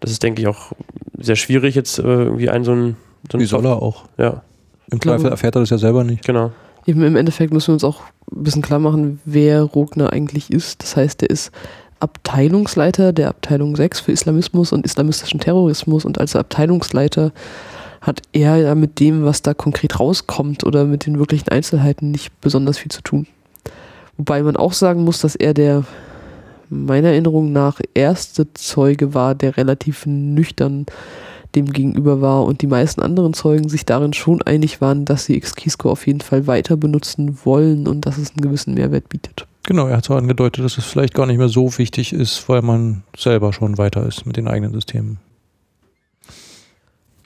[0.00, 0.72] das ist, denke ich, auch
[1.18, 2.96] sehr schwierig, jetzt äh, irgendwie einen so ein.
[3.30, 4.04] So Wie soll er auch?
[4.16, 4.42] Ja.
[4.90, 6.24] Im Zweifel erfährt er das ja selber nicht.
[6.24, 6.52] Genau.
[6.86, 8.00] Eben im Endeffekt müssen wir uns auch
[8.32, 10.82] ein bisschen klar machen, wer Rogner eigentlich ist.
[10.82, 11.52] Das heißt, er ist
[12.00, 17.32] Abteilungsleiter der Abteilung 6 für Islamismus und islamistischen Terrorismus und als Abteilungsleiter
[18.00, 22.40] hat er ja mit dem, was da konkret rauskommt oder mit den wirklichen Einzelheiten nicht
[22.40, 23.26] besonders viel zu tun.
[24.16, 25.84] Wobei man auch sagen muss, dass er der
[26.70, 30.86] meiner Erinnerung nach erste Zeuge war, der relativ nüchtern
[31.56, 35.36] dem gegenüber war und die meisten anderen Zeugen sich darin schon einig waren, dass sie
[35.36, 39.46] X-Keyscore auf jeden Fall weiter benutzen wollen und dass es einen gewissen Mehrwert bietet.
[39.64, 42.62] Genau, er hat so angedeutet, dass es vielleicht gar nicht mehr so wichtig ist, weil
[42.62, 45.18] man selber schon weiter ist mit den eigenen Systemen.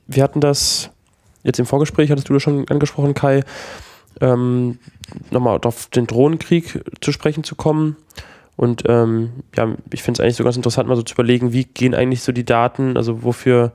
[0.06, 0.90] Wir hatten das
[1.42, 3.42] jetzt im Vorgespräch, hattest du das schon angesprochen, Kai,
[4.20, 4.78] ähm,
[5.30, 7.96] nochmal auf den Drohnenkrieg zu sprechen zu kommen.
[8.56, 11.64] Und ähm, ja, ich finde es eigentlich so ganz interessant, mal so zu überlegen, wie
[11.64, 13.72] gehen eigentlich so die Daten, also wofür,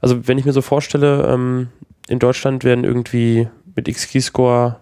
[0.00, 1.68] also wenn ich mir so vorstelle, ähm,
[2.08, 4.76] in Deutschland werden irgendwie mit X-Keyscore,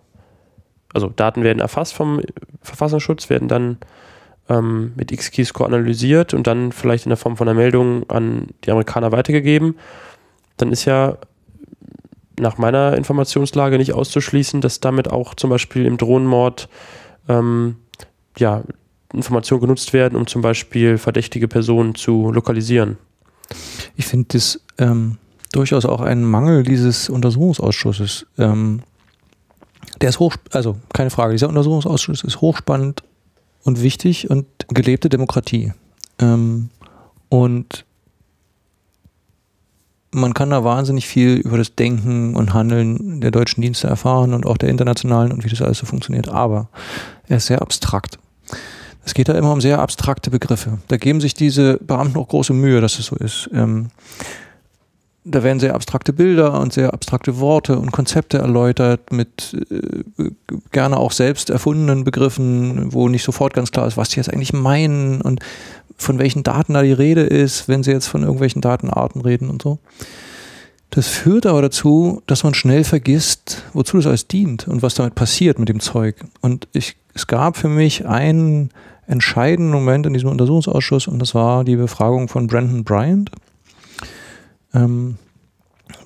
[0.93, 2.21] also Daten werden erfasst vom
[2.63, 3.79] Verfassungsschutz, werden dann
[4.49, 8.71] ähm, mit X-Keyscore analysiert und dann vielleicht in der Form von einer Meldung an die
[8.71, 9.77] Amerikaner weitergegeben,
[10.59, 11.19] dann ist ja
[12.39, 16.69] nach meiner Informationslage nicht auszuschließen, dass damit auch zum Beispiel im Drohnenmord
[17.29, 17.77] ähm,
[18.37, 18.63] ja,
[19.13, 22.99] Informationen genutzt werden, um zum Beispiel verdächtige Personen zu lokalisieren.
[23.97, 25.19] Ich finde das ähm,
[25.53, 28.27] durchaus auch ein Mangel dieses Untersuchungsausschusses.
[28.39, 28.83] Ähm,
[30.01, 33.03] der ist hoch, also keine Frage, dieser Untersuchungsausschuss ist hochspannend
[33.65, 35.73] und wichtig und gelebte Demokratie.
[36.19, 36.69] Ähm,
[37.29, 37.85] und
[40.11, 44.47] man kann da wahnsinnig viel über das Denken und Handeln der deutschen Dienste erfahren und
[44.47, 46.29] auch der internationalen und wie das alles so funktioniert.
[46.29, 46.69] Aber
[47.29, 48.19] er ist sehr abstrakt.
[49.05, 50.79] Es geht da immer um sehr abstrakte Begriffe.
[50.89, 53.49] Da geben sich diese Beamten auch große Mühe, dass es so ist.
[53.53, 53.89] Ähm,
[55.31, 60.31] da werden sehr abstrakte Bilder und sehr abstrakte Worte und Konzepte erläutert mit äh,
[60.73, 64.53] gerne auch selbst erfundenen Begriffen, wo nicht sofort ganz klar ist, was die jetzt eigentlich
[64.53, 65.41] meinen und
[65.97, 69.63] von welchen Daten da die Rede ist, wenn sie jetzt von irgendwelchen Datenarten reden und
[69.63, 69.79] so.
[70.91, 75.15] Das führt aber dazu, dass man schnell vergisst, wozu das alles dient und was damit
[75.15, 76.17] passiert mit dem Zeug.
[76.41, 78.71] Und ich, es gab für mich einen
[79.07, 83.31] entscheidenden Moment in diesem Untersuchungsausschuss und das war die Befragung von Brandon Bryant.
[84.75, 85.17] Ähm,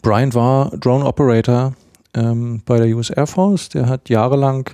[0.03, 1.75] Bryant war Drone Operator
[2.15, 3.69] ähm, bei der US Air Force.
[3.71, 4.71] Der hat jahrelang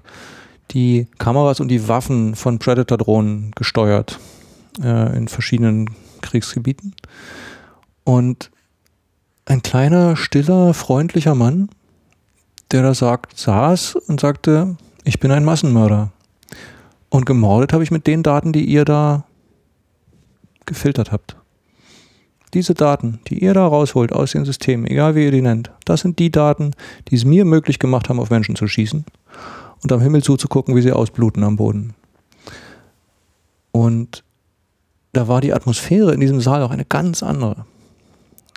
[0.70, 4.18] die Kameras und die Waffen von Predator-Drohnen gesteuert
[4.82, 6.94] äh, in verschiedenen Kriegsgebieten.
[8.04, 8.50] Und
[9.46, 11.70] ein kleiner, stiller, freundlicher Mann,
[12.70, 16.12] der da sagt, saß und sagte, ich bin ein Massenmörder.
[17.08, 19.24] Und gemordet habe ich mit den Daten, die ihr da
[20.66, 21.36] gefiltert habt.
[22.54, 26.00] Diese Daten, die ihr da rausholt aus den Systemen, egal wie ihr die nennt, das
[26.00, 26.72] sind die Daten,
[27.08, 29.04] die es mir möglich gemacht haben, auf Menschen zu schießen
[29.82, 31.94] und am Himmel zuzugucken, wie sie ausbluten am Boden.
[33.70, 34.24] Und
[35.12, 37.66] da war die Atmosphäre in diesem Saal auch eine ganz andere.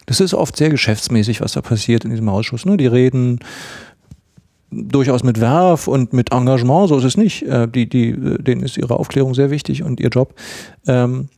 [0.06, 2.66] Das ist oft sehr geschäftsmäßig, was da passiert in diesem Ausschuss.
[2.66, 2.78] Ne?
[2.78, 3.40] Die reden
[4.72, 7.44] durchaus mit Werf und mit Engagement, so ist es nicht.
[7.44, 10.34] Äh, die, die, denen ist ihre Aufklärung sehr wichtig und ihr Job.
[10.88, 11.30] Ähm,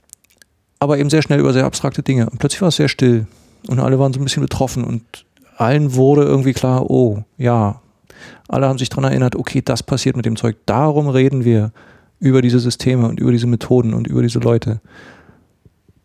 [0.83, 2.29] aber eben sehr schnell über sehr abstrakte Dinge.
[2.29, 3.25] Und plötzlich war es sehr still.
[3.67, 5.03] Und alle waren so ein bisschen betroffen und
[5.55, 7.81] allen wurde irgendwie klar, oh, ja.
[8.49, 10.57] Alle haben sich daran erinnert, okay, das passiert mit dem Zeug.
[10.65, 11.71] Darum reden wir
[12.19, 14.81] über diese Systeme und über diese Methoden und über diese Leute.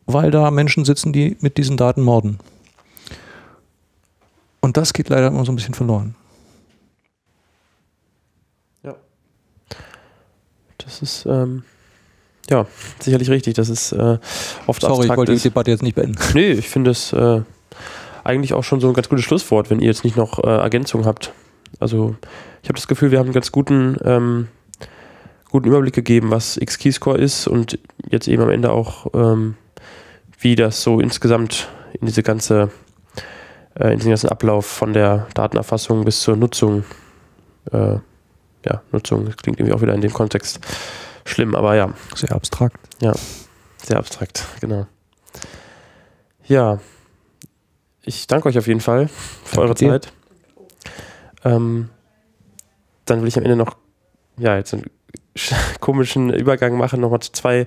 [0.06, 2.38] Weil da Menschen sitzen, die mit diesen Daten morden.
[4.60, 6.14] Und das geht leider immer so ein bisschen verloren.
[8.82, 8.94] Ja.
[10.78, 11.64] Das ist, ähm,
[12.50, 12.66] ja,
[13.00, 13.54] sicherlich richtig.
[13.54, 14.18] Das ist äh,
[14.66, 16.16] oft Sorry, ich wollte die Debatte jetzt nicht beenden.
[16.34, 17.42] Nee, ich finde es äh,
[18.24, 21.06] eigentlich auch schon so ein ganz gutes Schlusswort, wenn ihr jetzt nicht noch äh, Ergänzungen
[21.06, 21.32] habt.
[21.80, 22.16] Also
[22.62, 24.48] ich habe das Gefühl, wir haben einen ganz guten, ähm,
[25.50, 27.78] guten Überblick gegeben, was X-Keyscore ist und
[28.10, 29.54] jetzt eben am Ende auch, ähm,
[30.40, 31.68] wie das so insgesamt
[32.00, 32.70] in diese ganze,
[33.78, 36.84] äh, in den ganzen Ablauf von der Datenerfassung bis zur Nutzung,
[37.72, 37.96] äh,
[38.64, 40.60] ja, Nutzung, das klingt irgendwie auch wieder in dem Kontext
[41.28, 41.92] schlimm, aber ja.
[42.14, 42.76] Sehr abstrakt.
[43.00, 43.12] Ja,
[43.82, 44.86] sehr abstrakt, genau.
[46.46, 46.80] Ja,
[48.02, 49.90] ich danke euch auf jeden Fall für danke eure dir.
[49.90, 50.12] Zeit.
[51.44, 51.90] Ähm,
[53.04, 53.76] dann will ich am Ende noch,
[54.38, 54.84] ja, jetzt einen
[55.80, 57.66] komischen Übergang machen, nochmal zu zwei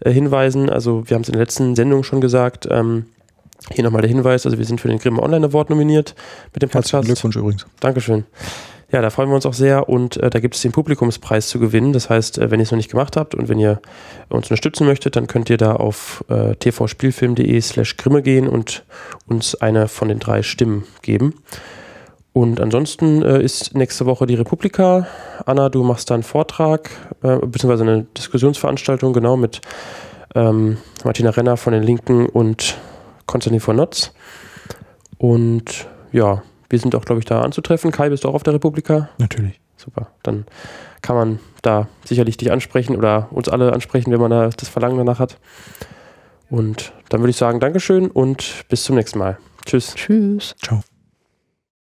[0.00, 0.68] äh, Hinweisen.
[0.70, 2.66] Also, wir haben es in der letzten Sendung schon gesagt.
[2.70, 3.06] Ähm,
[3.70, 6.14] hier nochmal der Hinweis: Also, wir sind für den Grimme Online Award nominiert
[6.52, 6.92] mit dem Podcast.
[6.92, 7.66] Herzlichen Glückwunsch übrigens.
[7.80, 8.24] Dankeschön.
[8.90, 11.58] Ja, da freuen wir uns auch sehr und äh, da gibt es den Publikumspreis zu
[11.58, 11.92] gewinnen.
[11.92, 13.82] Das heißt, äh, wenn ihr es noch nicht gemacht habt und wenn ihr
[14.30, 18.84] uns unterstützen möchtet, dann könnt ihr da auf äh, tvspielfilm.de slash grimme gehen und
[19.26, 21.34] uns eine von den drei Stimmen geben.
[22.32, 25.06] Und ansonsten äh, ist nächste Woche die Republika.
[25.44, 26.88] Anna, du machst da einen Vortrag,
[27.22, 29.60] äh, beziehungsweise eine Diskussionsveranstaltung, genau, mit
[30.34, 32.78] ähm, Martina Renner von den Linken und
[33.26, 34.12] Konstantin von Notz.
[35.18, 37.90] Und ja, wir sind auch, glaube ich, da anzutreffen.
[37.90, 39.08] Kai, bist du auch auf der Republika?
[39.18, 39.60] Natürlich.
[39.76, 40.08] Super.
[40.22, 40.44] Dann
[41.02, 44.98] kann man da sicherlich dich ansprechen oder uns alle ansprechen, wenn man da das Verlangen
[44.98, 45.38] danach hat.
[46.50, 49.38] Und dann würde ich sagen, Dankeschön und bis zum nächsten Mal.
[49.64, 49.94] Tschüss.
[49.94, 50.54] Tschüss.
[50.62, 50.82] Ciao.